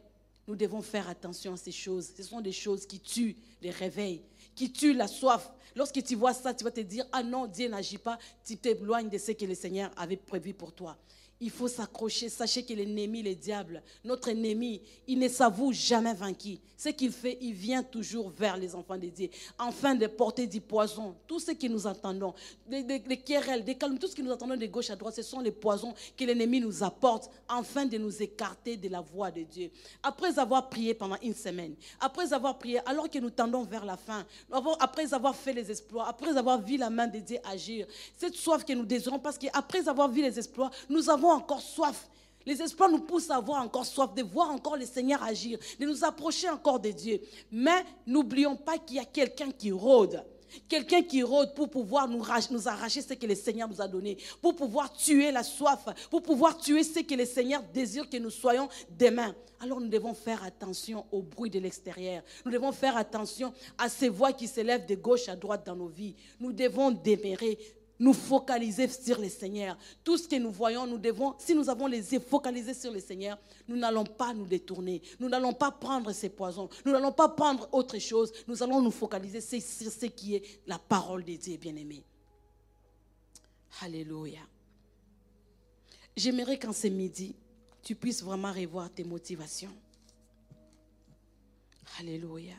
Nous 0.48 0.56
devons 0.56 0.82
faire 0.82 1.08
attention 1.10 1.54
à 1.54 1.58
ces 1.58 1.72
choses. 1.72 2.12
Ce 2.15 2.24
sont 2.24 2.41
des 2.41 2.52
choses 2.52 2.86
qui 2.86 3.00
tuent 3.00 3.38
les 3.62 3.72
réveils, 3.72 4.22
qui 4.54 4.72
tuent 4.72 4.94
la 4.94 5.08
soif. 5.08 5.52
Lorsque 5.76 6.04
tu 6.04 6.15
vois 6.15 6.34
ça, 6.34 6.54
tu 6.54 6.63
vas 6.63 6.72
te 6.72 6.82
dire, 6.82 7.06
ah 7.12 7.24
non, 7.24 7.48
Dieu 7.48 7.68
n'agit 7.68 7.98
pas, 7.98 8.20
tu 8.44 8.58
t'éloignes 8.58 9.10
de 9.10 9.18
ce 9.18 9.32
que 9.32 9.46
le 9.46 9.56
Seigneur 9.56 9.91
avait 9.98 10.18
prévu 10.18 10.54
pour 10.54 10.74
toi. 10.74 10.98
Il 11.41 11.50
faut 11.50 11.67
s'accrocher. 11.67 12.30
Sachez 12.30 12.63
que 12.63 12.74
l'ennemi, 12.74 13.21
le 13.21 13.36
diable, 13.36 13.84
notre 14.04 14.30
ennemi, 14.30 14.82
il 15.08 15.19
ne 15.19 15.28
s'avoue 15.28 15.74
jamais 15.74 16.13
vaincu. 16.13 16.58
Ce 16.78 16.89
qu'il 16.89 17.12
fait, 17.12 17.38
il 17.41 17.54
vient 17.54 17.84
toujours 17.84 18.30
vers 18.30 18.58
les 18.58 18.74
enfants 18.74 18.98
de 18.98 19.08
Dieu, 19.08 19.30
afin 19.58 19.95
de 19.95 20.08
porter 20.08 20.48
du 20.48 20.62
poison. 20.62 21.15
Tout 21.28 21.39
ce 21.39 21.52
que 21.52 21.67
nous 21.67 21.88
entendons, 21.88 22.34
les, 22.69 23.02
querelles, 23.17 23.63
des 23.63 23.76
calmes, 23.76 23.98
tout 23.98 24.08
ce 24.08 24.15
que 24.15 24.21
nous 24.21 24.32
entendons 24.32 24.58
de 24.58 24.65
gauche 24.65 24.89
à 24.89 24.95
droite, 24.95 25.15
ce 25.15 25.24
sont 25.24 25.39
les 25.39 25.52
poisons 25.52 25.93
que 26.17 26.24
l'ennemi 26.24 26.60
nous 26.60 26.84
apporte, 26.84 27.30
afin 27.48 27.86
de 27.86 27.98
nous 27.98 28.21
écarter 28.21 28.78
de 28.78 28.89
la 28.89 29.02
voie 29.02 29.32
de 29.32 29.43
Dieu. 29.43 29.71
Après 30.04 30.38
avoir 30.39 30.69
prié 30.69 30.93
pendant 30.93 31.17
une 31.21 31.34
semaine, 31.34 31.76
après 32.00 32.32
avoir 32.34 32.58
prié, 32.58 32.80
alors 32.86 33.10
que 33.10 33.19
nous 33.19 33.30
tendons 33.30 33.63
vers 33.63 33.86
la 33.86 33.98
fin, 33.98 34.26
après 34.80 35.13
avoir 35.13 35.36
fait 35.36 35.54
les 35.54 35.69
exploits, 35.69 36.08
après 36.08 36.36
avoir 36.38 36.62
vu 36.62 36.78
la 36.78 36.89
main 36.89 37.08
de 37.08 37.19
Dieu 37.19 37.38
agir, 37.43 37.88
cette 38.17 38.36
soif 38.36 38.63
que 38.65 38.74
nous 38.74 38.86
désirons, 38.86 39.19
parce 39.19 39.38
qu'après 39.38 39.88
avoir 39.88 40.10
vu 40.10 40.21
les 40.21 40.38
exploits, 40.38 40.71
nous 40.89 41.10
avons 41.10 41.25
encore 41.30 41.62
soif. 41.62 42.10
Les 42.46 42.62
espoirs 42.62 42.90
nous 42.90 43.00
poussent 43.00 43.32
à 43.32 43.38
avoir 43.38 43.64
encore 43.64 43.86
soif, 43.86 44.14
de 44.14 44.22
voir 44.22 44.52
encore 44.52 44.78
le 44.78 44.86
Seigneur 44.86 45.24
agir, 45.24 45.58
de 45.80 45.86
nous 45.86 46.04
approcher 46.04 46.50
encore 46.50 46.80
de 46.80 46.92
Dieu. 46.92 47.20
Mais 47.52 47.84
n'oublions 48.06 48.56
pas 48.56 48.78
qu'il 48.78 48.98
y 48.98 49.00
a 49.00 49.06
quelqu'un 49.06 49.52
qui 49.52 49.72
rôde. 49.72 50.24
Quelqu'un 50.70 51.02
qui 51.02 51.24
rôde 51.24 51.54
pour 51.54 51.70
pouvoir 51.70 52.08
nous, 52.08 52.24
arracher 52.68 53.02
ce 53.02 53.14
que 53.14 53.26
le 53.26 53.36
Seigneur 53.36 53.68
nous 53.68 53.82
a 53.82 53.88
donné, 53.88 54.18
pour 54.42 54.56
pouvoir 54.56 54.94
tuer 54.94 55.32
la 55.32 55.44
soif, 55.44 55.86
pour 56.10 56.22
pouvoir 56.22 56.58
tuer 56.58 56.84
ce 56.84 57.00
que 57.00 57.16
le 57.16 57.26
Seigneur 57.26 57.64
désire 57.74 58.10
que 58.10 58.18
nous 58.18 58.30
soyons 58.30 58.70
demain. 58.90 59.36
Alors 59.60 59.82
nous 59.82 59.88
devons 59.88 60.14
faire 60.14 60.44
attention 60.44 61.06
au 61.12 61.22
bruit 61.22 61.50
de 61.50 61.60
l'extérieur. 61.60 62.24
Nous 62.46 62.52
devons 62.52 62.72
faire 62.72 62.96
attention 62.96 63.54
à 63.78 63.90
ces 63.90 64.10
voix 64.10 64.34
qui 64.34 64.48
s'élèvent 64.48 64.86
de 64.86 64.96
gauche 64.96 65.28
à 65.30 65.36
droite 65.36 65.66
dans 65.66 65.76
nos 65.76 65.88
vies. 65.88 66.16
Nous 66.40 66.54
devons 66.54 66.92
démérer 66.92 67.58
nous 67.99 68.13
focaliser 68.13 68.88
sur 68.88 69.19
le 69.19 69.29
Seigneur. 69.29 69.77
Tout 70.03 70.17
ce 70.17 70.27
que 70.27 70.36
nous 70.36 70.51
voyons, 70.51 70.86
nous 70.86 70.97
devons, 70.97 71.36
si 71.38 71.55
nous 71.55 71.69
avons 71.69 71.88
les 71.88 72.13
yeux 72.13 72.19
focalisés 72.19 72.73
sur 72.73 72.91
le 72.91 72.99
Seigneur, 72.99 73.38
nous 73.67 73.77
n'allons 73.77 74.03
pas 74.03 74.34
nous 74.34 74.45
détourner. 74.45 75.01
Nous 75.19 75.29
n'allons 75.29 75.53
pas 75.53 75.71
prendre 75.71 76.12
ces 76.12 76.29
poisons. 76.29 76.69
Nous 76.86 76.91
n'allons 76.91 77.12
pas 77.12 77.29
prendre 77.29 77.67
autre 77.71 77.97
chose. 77.99 78.31
Nous 78.47 78.62
allons 78.62 78.81
nous 78.81 78.91
focaliser 78.91 79.41
sur 79.41 79.91
ce 79.91 80.05
qui 80.08 80.36
est 80.36 80.62
la 80.67 80.79
parole 80.79 81.23
de 81.23 81.36
Dieu, 81.36 81.58
bien-aimé. 81.58 82.03
Alléluia. 83.81 84.39
J'aimerais 86.15 86.58
qu'en 86.58 86.73
ce 86.73 86.88
midi, 86.88 87.36
tu 87.84 87.95
puisses 87.95 88.23
vraiment 88.23 88.51
revoir 88.51 88.89
tes 88.89 89.03
motivations. 89.03 89.73
Alléluia. 91.99 92.55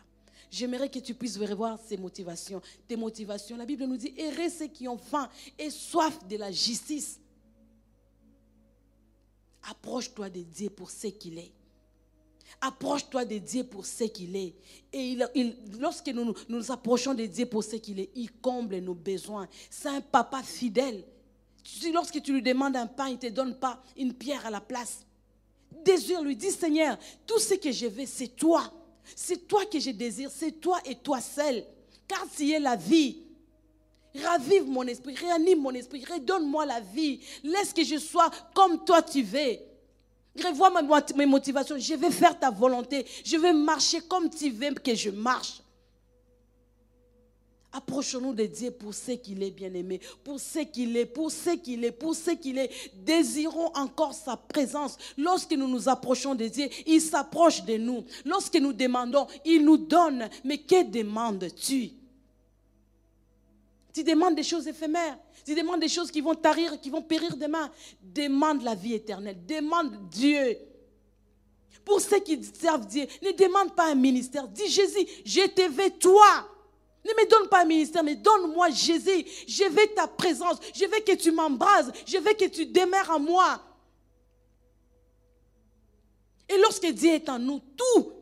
J'aimerais 0.51 0.89
que 0.89 0.99
tu 0.99 1.15
puisses 1.15 1.39
revoir 1.39 1.79
ces 1.87 1.97
motivations, 1.97 2.63
tes 2.87 2.97
motivations. 2.97 3.57
La 3.57 3.67
Bible 3.67 3.85
nous 3.85 3.97
dit, 3.97 4.15
errez 4.17 4.49
ceux 4.49 4.69
qui 4.69 4.89
ont 4.89 4.99
faim 4.99 5.29
et 5.59 5.71
soif 5.71 6.27
de 6.27 6.37
la 6.37 6.51
justice. 6.53 7.21
Approche-toi 9.69 10.31
de 10.31 10.43
Dieu 10.43 10.71
pour 10.71 10.91
ce 10.91 11.09
qu'il 11.09 11.39
est. 11.39 11.53
Approche-toi 12.61 13.25
de 13.25 13.39
Dieu 13.39 13.65
pour 13.65 13.85
ce 13.85 14.05
qu'il 14.05 14.37
est. 14.37 14.55
Et 14.93 15.19
lorsque 15.81 16.09
nous, 16.09 16.33
nous 16.49 16.71
approchons 16.71 17.13
de 17.13 17.27
Dieu 17.27 17.47
pour 17.47 17.65
ce 17.65 17.77
qu'il 17.77 17.99
est, 17.99 18.11
il 18.15 18.33
comble 18.33 18.79
nos 18.79 18.95
besoins. 18.95 19.49
C'est 19.69 19.89
un 19.89 20.01
papa 20.01 20.43
fidèle. 20.43 21.05
Lorsque 21.93 22.23
tu 22.23 22.33
lui 22.33 22.43
demandes 22.43 22.77
un 22.77 22.87
pain, 22.87 23.09
il 23.09 23.15
ne 23.15 23.19
te 23.19 23.27
donne 23.27 23.59
pas 23.59 23.83
une 23.97 24.15
pierre 24.15 24.47
à 24.47 24.51
la 24.51 24.61
place. 24.61 25.05
Désire 25.85 26.23
lui, 26.23 26.37
dis 26.37 26.53
Seigneur, 26.53 26.97
tout 27.27 27.41
ce 27.41 27.55
que 27.55 27.73
je 27.73 27.87
veux, 27.87 28.07
c'est 28.07 28.29
toi. 28.37 28.73
C'est 29.15 29.47
toi 29.47 29.65
que 29.67 29.79
je 29.79 29.91
désire, 29.91 30.31
c'est 30.33 30.53
toi 30.53 30.79
et 30.85 30.95
toi 30.95 31.21
seul. 31.21 31.65
Car 32.09 32.25
tu 32.37 32.51
es 32.51 32.59
la 32.59 32.77
vie. 32.77 33.23
Ravive 34.25 34.67
mon 34.67 34.87
esprit, 34.87 35.15
réanime 35.15 35.61
mon 35.61 35.73
esprit, 35.73 36.05
redonne-moi 36.05 36.65
la 36.65 36.81
vie. 36.81 37.21
Laisse 37.43 37.73
que 37.73 37.85
je 37.85 37.99
sois 37.99 38.31
comme 38.55 38.85
toi 38.85 39.03
tu 39.03 39.23
veux. 39.23 39.59
Revois 40.43 40.71
mes 41.17 41.27
motivations. 41.27 41.79
Je 41.79 41.95
vais 41.95 42.11
faire 42.11 42.39
ta 42.39 42.51
volonté. 42.51 43.07
Je 43.25 43.37
vais 43.37 43.53
marcher 43.53 44.01
comme 44.03 44.29
tu 44.31 44.51
veux 44.51 44.75
que 44.75 44.95
je 44.95 45.11
marche. 45.11 45.61
Approchons-nous 47.77 48.33
de 48.33 48.47
Dieu 48.47 48.71
pour 48.71 48.95
ce 48.95 49.13
qu'il 49.13 49.43
est, 49.43 49.51
bien-aimé, 49.51 50.01
pour 50.25 50.41
ce 50.41 50.61
qu'il 50.61 50.97
est, 50.97 51.05
pour 51.05 51.31
ce 51.31 51.51
qu'il 51.51 51.85
est, 51.85 51.93
pour 51.93 52.15
ce 52.15 52.31
qu'il 52.31 52.57
est. 52.57 52.71
Désirons 52.95 53.71
encore 53.75 54.15
sa 54.15 54.35
présence. 54.35 54.97
Lorsque 55.19 55.53
nous 55.53 55.69
nous 55.69 55.87
approchons 55.87 56.35
de 56.35 56.47
Dieu, 56.47 56.71
il 56.87 57.03
s'approche 57.03 57.65
de 57.65 57.77
nous. 57.77 58.03
Lorsque 58.25 58.57
nous 58.57 58.73
demandons, 58.73 59.27
il 59.45 59.63
nous 59.63 59.77
donne. 59.77 60.31
Mais 60.43 60.57
que 60.57 60.85
demandes-tu? 60.85 61.91
Tu 63.93 64.03
demandes 64.03 64.37
des 64.37 64.43
choses 64.43 64.67
éphémères. 64.67 65.19
Tu 65.45 65.55
demandes 65.55 65.81
des 65.81 65.89
choses 65.89 66.11
qui 66.11 66.23
vont 66.23 66.35
tarir, 66.35 66.81
qui 66.81 66.89
vont 66.89 67.03
périr 67.03 67.37
demain. 67.37 67.71
Demande 68.03 68.63
la 68.63 68.75
vie 68.75 68.95
éternelle. 68.95 69.45
Demande 69.47 70.09
Dieu. 70.09 70.57
Pour 71.85 72.01
ceux 72.01 72.21
qui 72.21 72.43
servent 72.43 72.87
Dieu, 72.87 73.07
ne 73.23 73.33
demande 73.33 73.77
pas 73.77 73.91
un 73.91 73.95
ministère. 73.95 74.49
Dis 74.49 74.69
Jésus, 74.69 75.07
je 75.27 75.47
te 75.49 75.69
veux 75.69 75.91
toi. 75.99 76.56
Ne 77.07 77.23
me 77.23 77.29
donne 77.29 77.49
pas 77.49 77.63
un 77.63 77.67
ministère, 77.67 78.03
mais 78.03 78.17
donne-moi 78.17 78.71
Jésus. 78.71 79.25
Je 79.47 79.65
veux 79.65 79.87
ta 79.95 80.09
présence. 80.09 80.59
Je 80.75 80.85
veux 80.85 81.01
que 81.01 81.15
tu 81.15 81.31
m'embrases. 81.31 81.93
Je 82.05 82.19
veux 82.19 82.33
que 82.33 82.47
tu 82.47 82.67
demeures 82.67 83.11
en 83.11 83.21
moi. 83.21 83.63
Et 86.49 86.59
lorsque 86.59 86.87
Dieu 86.87 87.11
est 87.11 87.29
en 87.29 87.39
nous, 87.39 87.61
tout, 87.77 88.13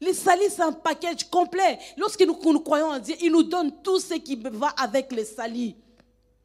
les 0.00 0.12
salis, 0.12 0.50
c'est 0.50 0.62
un 0.62 0.72
package 0.72 1.28
complet. 1.30 1.78
Lorsque 1.96 2.20
nous, 2.22 2.34
croyons 2.60 2.88
en 2.88 2.98
Dieu, 2.98 3.14
il 3.22 3.32
nous 3.32 3.42
donne 3.42 3.82
tout 3.82 3.98
ce 3.98 4.14
qui 4.14 4.36
va 4.36 4.68
avec 4.68 5.12
les 5.12 5.24
salis. 5.24 5.76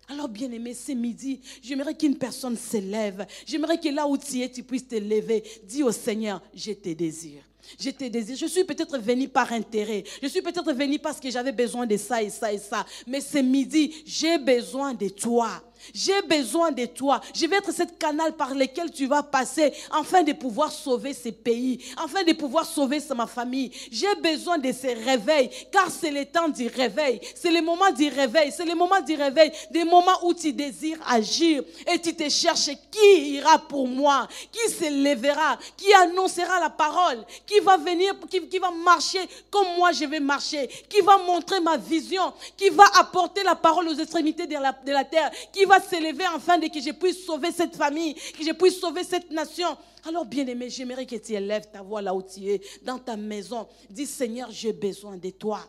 Alors, 0.08 0.30
bien 0.30 0.52
aimé, 0.52 0.74
ce 0.74 0.92
midi, 0.92 1.42
j'aimerais 1.62 1.96
qu'une 1.96 2.18
personne 2.18 2.56
s'élève. 2.56 3.26
J'aimerais 3.46 3.80
que 3.80 3.90
là 3.90 4.08
où 4.08 4.18
tu 4.18 4.42
es, 4.42 4.52
tu 4.52 4.64
puisses 4.64 4.88
te 4.88 4.96
lever. 4.96 5.44
Dis 5.64 5.84
au 5.84 5.92
Seigneur, 5.92 6.42
je 6.54 6.74
te 6.74 6.90
désire. 6.94 7.44
Je 7.80 7.90
te 7.90 8.06
désire. 8.06 8.38
Je 8.38 8.46
suis 8.46 8.64
peut-être 8.64 8.98
venu 8.98 9.28
par 9.28 9.52
intérêt. 9.52 10.04
Je 10.22 10.28
suis 10.28 10.42
peut-être 10.42 10.74
venu 10.74 11.00
parce 11.00 11.20
que 11.20 11.30
j'avais 11.30 11.52
besoin 11.52 11.86
de 11.86 11.98
ça 11.98 12.22
et 12.22 12.30
ça 12.30 12.52
et 12.52 12.58
ça. 12.58 12.86
Mais 13.08 13.22
ce 13.22 13.38
midi, 13.38 14.04
j'ai 14.06 14.38
besoin 14.38 14.94
de 14.94 15.10
toi. 15.10 15.50
J'ai 15.94 16.22
besoin 16.24 16.72
de 16.72 16.86
toi. 16.86 17.22
Je 17.34 17.46
vais 17.46 17.58
être 17.58 17.74
ce 17.74 17.84
canal 17.84 18.34
par 18.34 18.54
lequel 18.54 18.92
tu 18.92 19.08
vas 19.08 19.24
passer 19.24 19.74
afin 19.92 20.24
de 20.24 20.34
pouvoir 20.34 20.72
sauver 20.72 21.14
ce 21.14 21.30
pays, 21.30 21.84
afin 22.04 22.24
de 22.24 22.34
pouvoir 22.34 22.66
sauver 22.66 23.00
ma 23.16 23.28
famille. 23.28 23.72
J'ai 23.92 24.16
besoin 24.16 24.58
de 24.58 24.72
ce 24.72 24.88
réveil, 25.06 25.50
car 25.72 25.90
c'est 25.90 26.12
le 26.12 26.26
temps 26.26 26.50
du 26.50 26.68
réveil. 26.68 27.20
C'est 27.36 27.52
le 27.52 27.62
moment 27.62 27.92
du 27.92 28.08
réveil. 28.10 28.52
C'est 28.56 28.66
le 28.66 28.76
moment 28.76 29.02
du 29.02 29.16
réveil, 29.16 29.52
des 29.72 29.84
moments 29.84 30.20
où 30.24 30.34
tu 30.34 30.52
désires 30.54 31.00
agir 31.08 31.64
et 31.92 32.00
tu 32.00 32.16
te 32.16 32.30
cherches 32.30 32.72
qui 32.92 33.34
ira 33.36 33.60
pour 33.60 33.88
moi, 33.88 34.28
qui 34.52 34.72
se 34.72 34.90
lèvera, 34.90 35.58
qui 35.78 35.94
annoncera 35.94 36.60
la 36.60 36.70
parole, 36.70 37.24
qui 37.46 37.60
va 37.60 37.78
venir, 37.78 38.14
qui, 38.30 38.48
qui 38.48 38.60
va 38.60 38.72
marcher 38.72 39.20
comme 39.50 39.68
moi 39.78 39.92
je 39.92 40.06
vais 40.06 40.20
marcher, 40.20 40.68
qui 40.90 41.02
va 41.02 41.18
montrer 41.18 41.60
ma 41.60 41.78
vision, 41.78 42.34
qui 42.58 42.70
va 42.70 42.86
apporter 43.00 43.44
la 43.44 43.56
parole 43.56 43.88
aux 43.88 43.96
extrémités 43.96 44.48
de 44.48 44.54
la, 44.54 44.72
de 44.72 44.92
la 44.92 45.04
terre, 45.04 45.32
qui 45.52 45.66
s'élever 45.80 46.26
afin 46.26 46.58
de 46.58 46.68
que 46.68 46.80
je 46.80 46.92
puisse 46.92 47.26
sauver 47.26 47.52
cette 47.52 47.76
famille, 47.76 48.14
que 48.14 48.44
je 48.44 48.52
puisse 48.52 48.80
sauver 48.80 49.04
cette 49.04 49.32
nation. 49.32 49.68
Alors, 50.08 50.26
bien-aimé, 50.26 50.70
j'aimerais 50.70 51.06
que 51.06 51.16
tu 51.16 51.34
élèves 51.34 51.70
ta 51.72 51.82
voix 51.82 52.02
là 52.02 52.14
où 52.14 52.22
tu 52.22 52.48
es, 52.48 52.62
dans 52.84 53.00
ta 53.00 53.16
maison. 53.16 53.68
Dis, 53.90 54.06
Seigneur, 54.06 54.50
j'ai 54.52 54.74
besoin 54.74 55.18
de 55.18 55.30
toi. 55.32 55.60